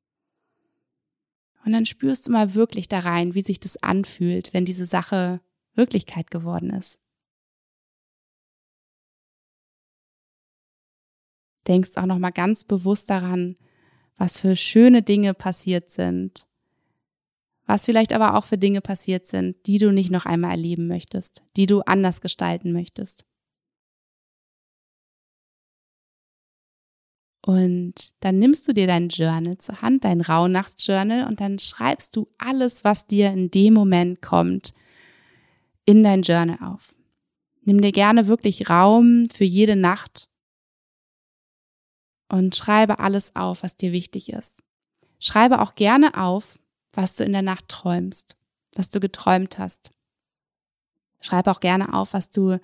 Und 1.65 1.73
dann 1.73 1.87
spürst 1.87 2.27
du 2.27 2.33
mal 2.33 2.55
wirklich 2.55 2.89
da 2.89 3.01
rein, 3.01 3.35
wie 3.35 3.43
sich 3.43 3.61
das 3.61 3.77
anfühlt, 3.77 4.53
wenn 4.53 4.65
diese 4.65 4.87
Sache 4.87 5.41
Wirklichkeit 5.75 6.31
geworden 6.31 6.71
ist. 6.71 6.99
Denkst 11.69 11.93
auch 11.97 12.07
noch 12.07 12.19
mal 12.19 12.31
ganz 12.31 12.65
bewusst 12.65 13.09
daran, 13.09 13.55
was 14.23 14.41
für 14.41 14.55
schöne 14.55 15.03
Dinge 15.03 15.35
passiert 15.35 15.91
sind, 15.91 16.47
was 17.67 17.87
vielleicht 17.87 18.13
aber 18.13 18.37
auch 18.37 18.45
für 18.45 18.57
Dinge 18.57 18.81
passiert 18.81 19.27
sind, 19.27 19.57
die 19.67 19.79
du 19.79 19.91
nicht 19.91 20.13
noch 20.13 20.27
einmal 20.27 20.53
erleben 20.53 20.87
möchtest, 20.87 21.43
die 21.57 21.67
du 21.67 21.81
anders 21.81 22.21
gestalten 22.21 22.73
möchtest. 22.73 23.25
Und 27.45 28.15
dann 28.21 28.39
nimmst 28.39 28.69
du 28.69 28.73
dir 28.73 28.87
dein 28.87 29.09
Journal 29.09 29.59
zur 29.59 29.83
Hand, 29.83 30.05
dein 30.05 30.21
Rauhnachtsjournal, 30.21 31.27
und 31.27 31.41
dann 31.41 31.59
schreibst 31.59 32.15
du 32.15 32.29
alles, 32.39 32.85
was 32.85 33.09
dir 33.09 33.33
in 33.33 33.51
dem 33.51 33.75
Moment 33.75 34.23
kommt, 34.23 34.73
in 35.85 36.05
dein 36.05 36.23
Journal 36.23 36.59
auf. 36.63 36.95
Nimm 37.63 37.81
dir 37.81 37.91
gerne 37.91 38.29
wirklich 38.29 38.71
Raum 38.71 39.25
für 39.33 39.45
jede 39.45 39.75
Nacht 39.75 40.29
und 42.33 42.57
schreibe 42.57 42.99
alles 42.99 43.37
auf, 43.37 43.63
was 43.63 43.77
dir 43.77 43.93
wichtig 43.93 44.33
ist. 44.33 44.63
Schreibe 45.19 45.61
auch 45.61 45.75
gerne 45.75 46.17
auf, 46.17 46.59
was 46.95 47.17
du 47.17 47.25
in 47.25 47.33
der 47.33 47.43
Nacht 47.43 47.69
träumst, 47.69 48.39
was 48.75 48.89
du 48.89 49.01
geträumt 49.01 49.59
hast. 49.59 49.91
Schreibe 51.21 51.51
auch 51.51 51.61
gerne 51.61 51.93
auf, 51.93 52.15
was 52.15 52.31
du 52.31 52.59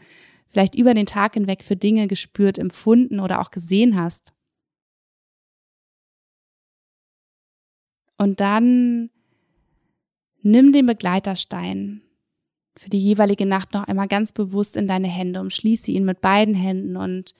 vielleicht 0.49 0.75
über 0.75 0.95
den 0.95 1.05
Tag 1.05 1.35
hinweg 1.35 1.63
für 1.63 1.77
Dinge 1.77 2.09
gespürt, 2.09 2.57
empfunden 2.57 3.21
oder 3.21 3.43
auch 3.43 3.51
gesehen 3.51 4.01
hast. 4.01 4.33
Und 8.17 8.41
dann 8.41 9.11
nimm 10.41 10.73
den 10.73 10.87
Begleiterstein 10.87 12.01
für 12.75 12.89
die 12.89 12.99
jeweilige 12.99 13.45
Nacht 13.45 13.75
noch 13.75 13.85
einmal 13.85 14.09
ganz 14.09 14.33
bewusst 14.33 14.77
in 14.77 14.89
deine 14.89 15.09
Hände, 15.09 15.41
umschließe 15.41 15.91
ihn 15.91 16.07
mit 16.07 16.23
beiden 16.23 16.55
Händen 16.55 16.97
und 16.97 17.35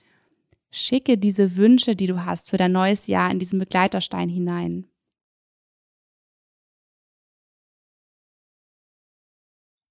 schicke 0.71 1.17
diese 1.17 1.55
Wünsche, 1.55 1.95
die 1.95 2.07
du 2.07 2.25
hast 2.25 2.49
für 2.49 2.57
dein 2.57 2.71
neues 2.71 3.07
Jahr 3.07 3.31
in 3.31 3.39
diesen 3.39 3.59
Begleiterstein 3.59 4.29
hinein. 4.29 4.87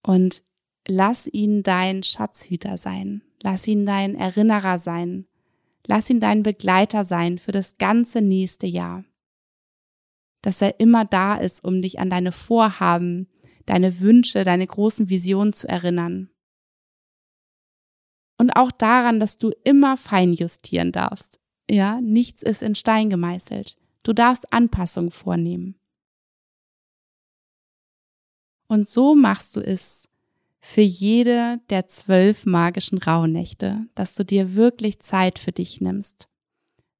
Und 0.07 0.43
lass 0.87 1.27
ihn 1.27 1.63
dein 1.63 2.03
Schatzhüter 2.03 2.79
sein. 2.79 3.23
Lass 3.43 3.67
ihn 3.67 3.85
dein 3.85 4.15
Erinnerer 4.15 4.79
sein. 4.79 5.27
Lass 5.87 6.09
ihn 6.09 6.21
dein 6.21 6.43
Begleiter 6.43 7.05
sein 7.05 7.39
für 7.39 7.53
das 7.53 7.77
ganze 7.77 8.21
nächste 8.21 8.67
Jahr 8.67 9.05
dass 10.43 10.63
er 10.63 10.79
immer 10.81 11.05
da 11.05 11.37
ist, 11.37 11.65
um 11.65 11.83
dich 11.83 11.99
an 11.99 12.11
deine 12.11 12.33
Vorhaben, 12.33 13.29
deine 13.67 14.01
Wünsche, 14.01 14.45
deine 14.45 14.67
großen 14.67 15.09
Visionen 15.09 15.53
zu 15.53 15.69
erinnern. 15.69 16.31
Und 18.39 18.53
auch 18.53 18.71
daran, 18.71 19.21
dass 19.21 19.37
du 19.37 19.51
immer 19.65 19.97
feinjustieren 19.97 20.93
darfst. 20.93 21.41
Ja, 21.69 22.01
nichts 22.01 22.43
ist 22.43 22.63
in 22.63 22.75
Stein 22.75 23.11
gemeißelt. 23.11 23.77
Du 24.05 24.13
darfst 24.13 24.53
Anpassungen 24.53 25.11
vornehmen. 25.11 25.75
Und 28.69 28.89
so 28.89 29.15
machst 29.15 29.57
du 29.57 29.61
es 29.61 30.09
für 30.61 30.83
jede 30.83 31.61
der 31.71 31.87
zwölf 31.87 32.47
magischen 32.47 32.99
Rauhnächte, 32.99 33.87
dass 33.95 34.15
du 34.15 34.25
dir 34.25 34.55
wirklich 34.55 35.01
Zeit 35.01 35.39
für 35.39 35.53
dich 35.53 35.81
nimmst, 35.81 36.29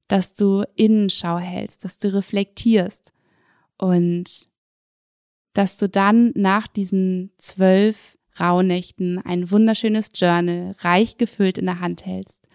dass 0.07 0.35
du 0.35 0.63
Innenschau 0.75 1.37
hältst, 1.37 1.83
dass 1.83 1.99
du 1.99 2.13
reflektierst 2.13 3.13
und 3.77 4.49
dass 5.53 5.77
du 5.77 5.89
dann 5.89 6.31
nach 6.35 6.67
diesen 6.67 7.31
zwölf 7.37 8.17
Rauhnächten 8.39 9.19
ein 9.25 9.51
wunderschönes 9.51 10.09
Journal 10.13 10.75
reich 10.79 11.17
gefüllt 11.17 11.57
in 11.57 11.65
der 11.65 11.79
Hand 11.79 12.05
hältst, 12.05 12.47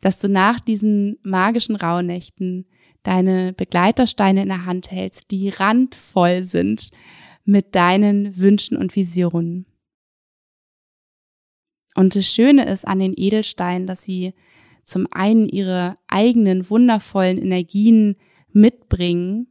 dass 0.00 0.20
du 0.20 0.28
nach 0.28 0.60
diesen 0.60 1.18
magischen 1.22 1.76
Rauhnächten 1.76 2.66
deine 3.02 3.52
Begleitersteine 3.52 4.42
in 4.42 4.48
der 4.48 4.66
Hand 4.66 4.90
hältst, 4.90 5.30
die 5.30 5.48
randvoll 5.48 6.44
sind 6.44 6.90
mit 7.44 7.74
deinen 7.74 8.36
Wünschen 8.36 8.76
und 8.76 8.94
Visionen. 8.94 9.66
Und 11.94 12.14
das 12.14 12.26
Schöne 12.26 12.68
ist 12.70 12.86
an 12.86 13.00
den 13.00 13.14
Edelsteinen, 13.16 13.86
dass 13.86 14.02
sie 14.02 14.34
zum 14.84 15.06
einen 15.10 15.48
ihre 15.48 15.98
eigenen 16.06 16.68
wundervollen 16.70 17.38
Energien 17.38 18.16
mitbringen 18.52 19.48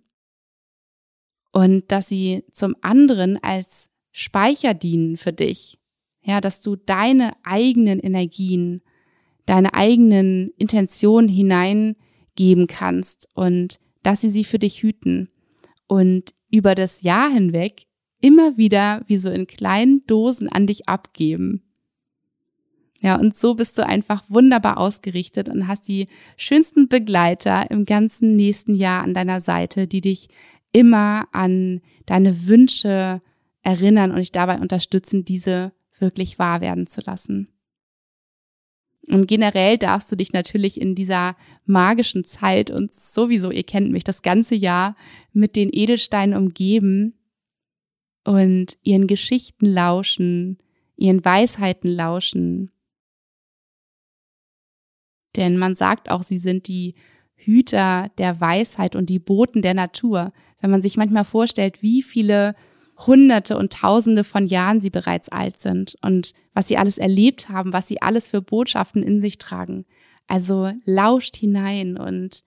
und 1.52 1.92
dass 1.92 2.08
sie 2.08 2.44
zum 2.52 2.76
anderen 2.82 3.42
als 3.44 3.90
Speicher 4.20 4.74
dienen 4.74 5.16
für 5.16 5.32
dich. 5.32 5.78
Ja, 6.24 6.42
dass 6.42 6.62
du 6.62 6.76
deine 6.76 7.34
eigenen 7.44 8.00
Energien, 8.00 8.82
deine 9.46 9.76
eigenen 9.76 10.50
Intentionen 10.58 11.30
hineingeben 11.30 12.66
kannst 12.66 13.30
und 13.36 13.80
dass 14.02 14.22
sie 14.22 14.32
sie 14.32 14.44
für 14.44 14.58
dich 14.58 14.82
hüten 14.82 15.30
und 15.86 16.34
über 16.50 16.74
das 16.74 17.04
Jahr 17.04 17.30
hinweg 17.30 17.84
immer 18.20 18.58
wieder 18.58 19.04
wie 19.06 19.20
so 19.20 19.30
in 19.30 19.46
kleinen 19.46 20.04
Dosen 20.08 20.50
an 20.50 20.66
dich 20.66 20.90
abgeben. 20.90 21.62
Ja, 23.02 23.18
und 23.18 23.38
so 23.38 23.54
bist 23.54 23.78
du 23.78 23.86
einfach 23.86 24.24
wunderbar 24.30 24.80
ausgerichtet 24.80 25.48
und 25.48 25.68
hast 25.68 25.88
die 25.88 26.08
schönsten 26.38 26.88
Begleiter 26.88 27.70
im 27.70 27.86
ganzen 27.86 28.36
nächsten 28.36 28.74
Jahr 28.74 29.04
an 29.04 29.14
deiner 29.14 29.42
Seite, 29.42 29.86
die 29.86 30.02
dich 30.02 30.30
immer 30.72 31.28
an 31.34 31.82
deine 32.08 32.48
Wünsche 32.48 33.22
erinnern 33.68 34.12
und 34.12 34.20
dich 34.20 34.32
dabei 34.32 34.60
unterstützen, 34.60 35.26
diese 35.26 35.74
wirklich 36.00 36.40
wahr 36.40 36.62
werden 36.62 36.88
zu 36.88 37.02
lassen. 37.02 37.50
Und 39.10 39.28
generell 39.28 39.78
darfst 39.78 40.10
du 40.10 40.16
dich 40.16 40.32
natürlich 40.32 40.80
in 40.80 40.96
dieser 40.96 41.36
magischen 41.66 42.24
Zeit 42.24 42.72
und 42.72 42.94
sowieso, 42.94 43.52
ihr 43.52 43.64
kennt 43.64 43.92
mich, 43.92 44.06
das 44.06 44.22
ganze 44.22 44.56
Jahr 44.56 44.96
mit 45.34 45.58
den 45.58 45.70
Edelsteinen 45.72 46.38
umgeben 46.38 47.14
und 48.24 48.78
ihren 48.84 49.08
Geschichten 49.08 49.66
lauschen, 49.66 50.60
ihren 50.96 51.24
Weisheiten 51.26 51.92
lauschen. 51.92 52.72
Denn 55.36 55.58
man 55.58 55.76
sagt 55.76 56.10
auch, 56.10 56.24
sie 56.24 56.38
sind 56.38 56.70
die 56.70 56.96
Hüter 57.36 58.12
der 58.18 58.40
Weisheit 58.40 58.96
und 58.96 59.10
die 59.10 59.20
Boten 59.20 59.62
der 59.62 59.74
Natur. 59.74 60.32
Wenn 60.62 60.72
man 60.72 60.82
sich 60.82 60.96
manchmal 60.96 61.26
vorstellt, 61.26 61.82
wie 61.82 62.02
viele 62.02 62.56
Hunderte 63.06 63.58
und 63.58 63.74
Tausende 63.74 64.24
von 64.24 64.48
Jahren 64.48 64.82
sie 64.82 64.90
bereits 64.90 65.30
alt 65.30 65.58
sind 65.58 65.96
und 66.02 66.34
was 66.54 66.68
sie 66.68 66.78
alles 66.78 66.98
erlebt 66.98 67.50
haben, 67.50 67.74
was 67.74 67.88
sie 67.88 68.02
alles 68.02 68.28
für 68.28 68.42
Botschaften 68.42 69.04
in 69.04 69.22
sich 69.22 69.38
tragen. 69.38 69.86
Also 70.26 70.72
lauscht 70.84 71.36
hinein 71.36 71.98
und, 71.98 72.44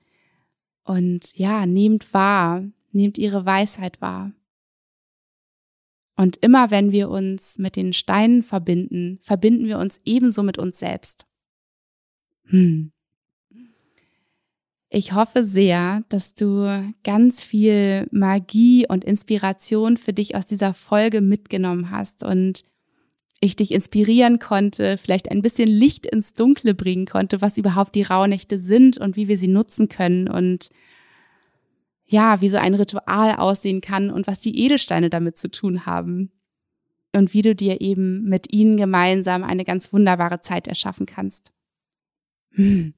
und 0.85 1.37
ja, 1.39 1.67
nehmt 1.67 2.13
wahr, 2.13 2.65
nehmt 2.91 3.17
ihre 3.17 3.47
Weisheit 3.47 4.01
wahr. 4.01 4.33
Und 6.17 6.37
immer 6.39 6.71
wenn 6.71 6.93
wir 6.93 7.09
uns 7.09 7.57
mit 7.57 7.77
den 7.77 7.93
Steinen 7.93 8.43
verbinden, 8.43 9.21
verbinden 9.23 9.67
wir 9.67 9.79
uns 9.79 10.01
ebenso 10.05 10.43
mit 10.43 10.59
uns 10.59 10.79
selbst. 10.79 11.27
Hm. 12.47 12.93
Ich 14.93 15.13
hoffe 15.13 15.45
sehr, 15.45 16.03
dass 16.09 16.35
du 16.35 16.93
ganz 17.05 17.45
viel 17.45 18.09
Magie 18.11 18.87
und 18.89 19.05
Inspiration 19.05 19.97
für 19.97 20.13
dich 20.13 20.35
aus 20.35 20.47
dieser 20.47 20.75
Folge 20.75 21.21
mitgenommen 21.21 21.93
hast 21.93 22.25
und 22.25 22.65
ich 23.41 23.55
dich 23.55 23.71
inspirieren 23.73 24.41
konnte, 24.41 24.99
vielleicht 24.99 25.31
ein 25.31 25.43
bisschen 25.43 25.69
Licht 25.69 26.07
ins 26.07 26.35
Dunkle 26.35 26.75
bringen 26.75 27.07
konnte, 27.07 27.41
was 27.41 27.57
überhaupt 27.57 27.95
die 27.95 28.03
Rauhnächte 28.03 28.59
sind 28.59 28.99
und 28.99 29.15
wie 29.15 29.29
wir 29.29 29.39
sie 29.39 29.49
nutzen 29.49 29.89
können 29.89 30.29
und 30.29 30.71
ja, 32.07 32.41
wie 32.41 32.49
so 32.49 32.57
ein 32.57 32.75
Ritual 32.75 33.37
aussehen 33.37 33.81
kann 33.81 34.11
und 34.11 34.27
was 34.27 34.41
die 34.41 34.59
Edelsteine 34.59 35.09
damit 35.09 35.39
zu 35.39 35.53
tun 35.53 35.87
haben 35.87 36.33
und 37.15 37.33
wie 37.33 37.43
du 37.43 37.55
dir 37.55 37.81
eben 37.81 38.25
mit 38.25 38.53
ihnen 38.53 38.77
gemeinsam 38.77 39.45
eine 39.45 39.65
ganz 39.65 39.93
wunderbare 39.93 40.41
Zeit 40.41 40.67
erschaffen 40.67 41.07
kannst. 41.07 41.53
Hm. 42.51 42.95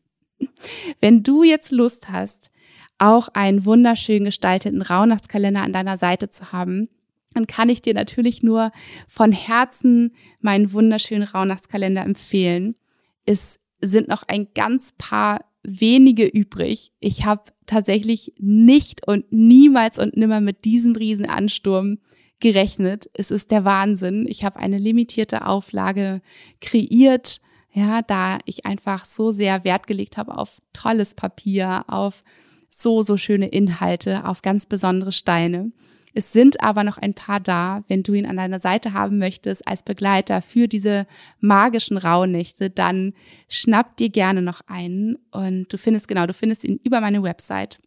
Wenn 1.01 1.23
du 1.23 1.43
jetzt 1.43 1.71
Lust 1.71 2.09
hast, 2.11 2.51
auch 2.99 3.29
einen 3.29 3.65
wunderschön 3.65 4.25
gestalteten 4.25 4.83
Rauhnachtskalender 4.83 5.63
an 5.63 5.73
deiner 5.73 5.97
Seite 5.97 6.29
zu 6.29 6.53
haben, 6.53 6.89
dann 7.35 7.47
kann 7.47 7.69
ich 7.69 7.81
dir 7.81 7.95
natürlich 7.95 8.43
nur 8.43 8.73
von 9.09 9.33
Herzen 9.33 10.15
meinen 10.41 10.73
wunderschönen 10.73 11.25
Rauhnachtskalender 11.25 12.03
empfehlen. 12.03 12.77
Es 13.25 13.61
sind 13.81 14.09
noch 14.09 14.23
ein 14.25 14.49
ganz 14.55 14.93
paar 14.99 15.45
wenige 15.63 16.27
übrig. 16.27 16.93
Ich 17.01 17.25
habe 17.25 17.45
tatsächlich 17.67 18.33
nicht 18.39 19.07
und 19.07 19.33
niemals 19.33 19.99
und 19.99 20.17
nimmer 20.17 20.41
mit 20.41 20.65
diesem 20.65 20.95
Riesenansturm 20.95 21.99
gerechnet. 22.41 23.09
Es 23.15 23.31
ist 23.31 23.51
der 23.51 23.65
Wahnsinn. 23.65 24.27
Ich 24.29 24.45
habe 24.45 24.59
eine 24.59 24.79
limitierte 24.79 25.47
Auflage 25.47 26.21
kreiert 26.61 27.41
ja, 27.73 28.03
da 28.03 28.39
ich 28.45 28.67
einfach 28.67 29.05
so 29.05 29.33
sehr 29.33 29.65
Wert 29.65 29.87
gelegt 29.87 30.17
habe 30.17 30.37
auf 30.37 30.61
tolles 30.73 31.15
Papier, 31.15 31.85
auf 31.89 32.23
so, 32.69 33.03
so 33.03 33.17
schöne 33.17 33.49
Inhalte, 33.49 34.27
auf 34.27 34.43
ganz 34.43 34.67
besondere 34.67 35.13
Steine. 35.13 35.73
Es 36.15 36.33
sind 36.33 36.63
aber 36.63 36.85
noch 36.85 36.99
ein 36.99 37.15
paar 37.15 37.41
da. 37.41 37.85
Wenn 37.89 38.03
du 38.03 38.13
ihn 38.13 38.27
an 38.27 38.37
deiner 38.37 38.61
Seite 38.61 38.93
haben 38.93 39.19
möchtest 39.19 39.67
als 39.67 39.83
Begleiter 39.83 40.43
für 40.43 40.69
diese 40.69 41.07
magischen 41.41 41.97
Rauhnächte, 41.97 42.69
dann 42.69 43.15
schnapp 43.49 43.97
dir 43.97 44.11
gerne 44.11 44.43
noch 44.43 44.61
einen 44.67 45.17
und 45.31 45.73
du 45.73 45.79
findest 45.79 46.09
genau, 46.09 46.27
du 46.27 46.35
findest 46.35 46.65
ihn 46.65 46.79
über 46.85 47.01
meine 47.01 47.23
Website. 47.23 47.81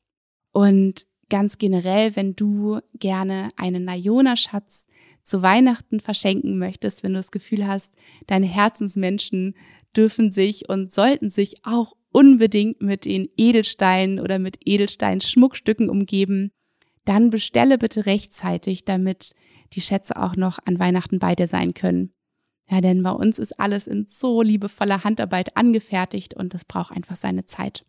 Und 0.51 1.05
ganz 1.29 1.57
generell, 1.57 2.15
wenn 2.15 2.36
du 2.36 2.79
gerne 2.93 3.49
einen 3.57 3.86
Nayona-Schatz 3.86 4.88
zu 5.21 5.41
Weihnachten 5.41 5.99
verschenken 5.99 6.57
möchtest, 6.57 7.03
wenn 7.03 7.13
du 7.13 7.19
das 7.19 7.31
Gefühl 7.31 7.67
hast, 7.67 7.93
deine 8.27 8.45
Herzensmenschen 8.45 9.55
dürfen 9.98 10.32
sich 10.32 10.70
und 10.70 10.91
sollten 10.91 11.30
sich 11.30 11.66
auch 11.66 11.93
unbedingt 12.12 12.82
mit 12.82 13.06
den 13.06 13.30
Edelsteinen 13.38 14.20
oder 14.20 14.39
mit 14.39 14.58
Edelstein-Schmuckstücken 14.66 15.89
umgeben, 15.89 16.52
dann 17.04 17.30
bestelle 17.30 17.78
bitte 17.78 18.06
rechtzeitig, 18.06 18.86
damit 18.86 19.34
die 19.74 19.82
Schätze 19.82 20.16
auch 20.16 20.36
noch 20.36 20.60
an 20.66 20.80
Weihnachten 20.80 21.20
bei 21.20 21.36
dir 21.36 21.48
sein 21.48 21.74
können. 21.74 22.14
Ja, 22.70 22.82
denn 22.82 23.04
bei 23.04 23.12
uns 23.12 23.38
ist 23.38 23.60
alles 23.60 23.86
in 23.86 24.06
so 24.08 24.41
liebevoller 24.41 25.04
Handarbeit 25.04 25.56
angefertigt 25.56 26.34
und 26.34 26.54
das 26.54 26.66
braucht 26.66 26.96
einfach 26.96 27.16
seine 27.16 27.46
Zeit. 27.46 27.86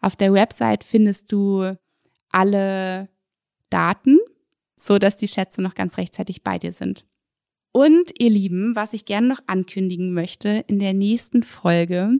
Auf 0.00 0.16
der 0.16 0.32
Website 0.32 0.82
findest 0.82 1.30
du 1.30 1.76
alle 2.30 3.08
Daten, 3.70 4.18
so 4.76 4.98
dass 4.98 5.16
die 5.16 5.28
Schätze 5.28 5.62
noch 5.62 5.74
ganz 5.74 5.98
rechtzeitig 5.98 6.42
bei 6.42 6.58
dir 6.58 6.72
sind. 6.72 7.04
Und 7.72 8.12
ihr 8.18 8.30
Lieben, 8.30 8.74
was 8.74 8.92
ich 8.92 9.04
gerne 9.04 9.28
noch 9.28 9.40
ankündigen 9.46 10.12
möchte, 10.12 10.64
in 10.66 10.78
der 10.78 10.94
nächsten 10.94 11.42
Folge 11.42 12.18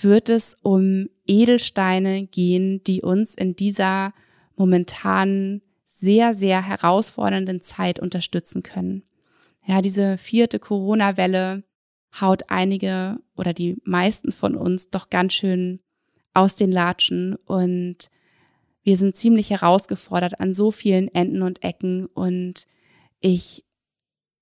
wird 0.00 0.28
es 0.28 0.56
um 0.62 1.08
Edelsteine 1.26 2.26
gehen, 2.26 2.82
die 2.84 3.02
uns 3.02 3.34
in 3.34 3.56
dieser 3.56 4.12
momentan 4.56 5.62
sehr, 5.84 6.34
sehr 6.34 6.62
herausfordernden 6.62 7.60
Zeit 7.60 8.00
unterstützen 8.00 8.62
können. 8.62 9.04
Ja, 9.66 9.80
diese 9.80 10.18
vierte 10.18 10.58
Corona-Welle 10.58 11.64
haut 12.20 12.42
einige 12.48 13.18
oder 13.36 13.52
die 13.52 13.76
meisten 13.84 14.32
von 14.32 14.56
uns 14.56 14.90
doch 14.90 15.10
ganz 15.10 15.32
schön 15.32 15.80
aus 16.34 16.56
den 16.56 16.72
Latschen 16.72 17.36
und 17.46 18.10
wir 18.82 18.96
sind 18.96 19.16
ziemlich 19.16 19.50
herausgefordert 19.50 20.40
an 20.40 20.52
so 20.52 20.70
vielen 20.70 21.08
Enden 21.14 21.42
und 21.42 21.64
Ecken 21.64 22.06
und 22.06 22.66
ich 23.20 23.64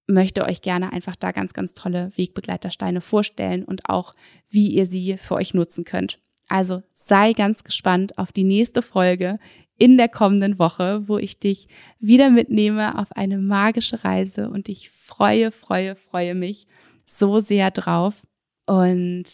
möchte 0.06 0.44
euch 0.44 0.62
gerne 0.62 0.92
einfach 0.92 1.16
da 1.16 1.32
ganz, 1.32 1.52
ganz 1.52 1.74
tolle 1.74 2.10
Wegbegleitersteine 2.16 3.00
vorstellen 3.00 3.64
und 3.64 3.88
auch, 3.88 4.14
wie 4.48 4.68
ihr 4.68 4.86
sie 4.86 5.16
für 5.16 5.34
euch 5.34 5.54
nutzen 5.54 5.84
könnt. 5.84 6.18
Also 6.48 6.82
sei 6.92 7.32
ganz 7.32 7.64
gespannt 7.64 8.18
auf 8.18 8.32
die 8.32 8.44
nächste 8.44 8.82
Folge 8.82 9.38
in 9.78 9.96
der 9.96 10.08
kommenden 10.08 10.58
Woche, 10.58 11.08
wo 11.08 11.18
ich 11.18 11.38
dich 11.38 11.66
wieder 11.98 12.30
mitnehme 12.30 12.98
auf 12.98 13.12
eine 13.12 13.38
magische 13.38 14.04
Reise 14.04 14.50
und 14.50 14.68
ich 14.68 14.90
freue, 14.90 15.50
freue, 15.50 15.96
freue 15.96 16.34
mich 16.34 16.66
so 17.06 17.40
sehr 17.40 17.70
drauf. 17.70 18.22
Und 18.66 19.24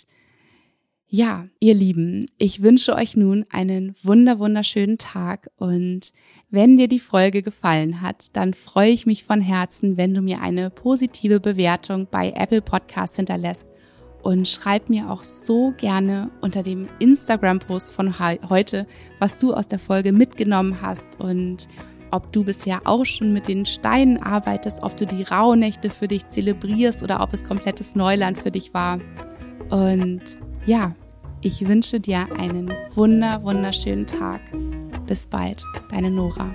ja, 1.10 1.46
ihr 1.58 1.72
Lieben, 1.72 2.26
ich 2.36 2.62
wünsche 2.62 2.94
euch 2.94 3.16
nun 3.16 3.46
einen 3.50 3.94
wunder, 4.02 4.38
wunderschönen 4.38 4.98
Tag 4.98 5.50
und 5.56 6.12
wenn 6.50 6.76
dir 6.76 6.86
die 6.86 6.98
Folge 6.98 7.42
gefallen 7.42 8.02
hat, 8.02 8.36
dann 8.36 8.52
freue 8.52 8.90
ich 8.90 9.06
mich 9.06 9.24
von 9.24 9.40
Herzen, 9.40 9.96
wenn 9.96 10.12
du 10.12 10.20
mir 10.20 10.42
eine 10.42 10.68
positive 10.68 11.40
Bewertung 11.40 12.08
bei 12.10 12.32
Apple 12.36 12.60
Podcasts 12.60 13.16
hinterlässt 13.16 13.66
und 14.22 14.46
schreib 14.48 14.90
mir 14.90 15.10
auch 15.10 15.22
so 15.22 15.72
gerne 15.78 16.30
unter 16.42 16.62
dem 16.62 16.88
Instagram-Post 16.98 17.90
von 17.90 18.18
heute, 18.18 18.86
was 19.18 19.38
du 19.38 19.54
aus 19.54 19.66
der 19.66 19.78
Folge 19.78 20.12
mitgenommen 20.12 20.82
hast 20.82 21.18
und 21.20 21.68
ob 22.10 22.32
du 22.32 22.44
bisher 22.44 22.82
auch 22.84 23.06
schon 23.06 23.32
mit 23.32 23.48
den 23.48 23.64
Steinen 23.64 24.22
arbeitest, 24.22 24.82
ob 24.82 24.98
du 24.98 25.06
die 25.06 25.22
Rauhnächte 25.22 25.88
für 25.88 26.08
dich 26.08 26.28
zelebrierst 26.28 27.02
oder 27.02 27.22
ob 27.22 27.32
es 27.32 27.44
komplettes 27.44 27.94
Neuland 27.94 28.38
für 28.38 28.50
dich 28.50 28.74
war. 28.74 29.00
Und 29.70 30.38
ja, 30.68 30.94
ich 31.40 31.66
wünsche 31.66 31.98
dir 31.98 32.28
einen 32.38 32.70
wunder, 32.94 33.42
wunderschönen 33.42 34.06
Tag. 34.06 34.42
Bis 35.06 35.26
bald, 35.26 35.64
deine 35.90 36.10
Nora. 36.10 36.54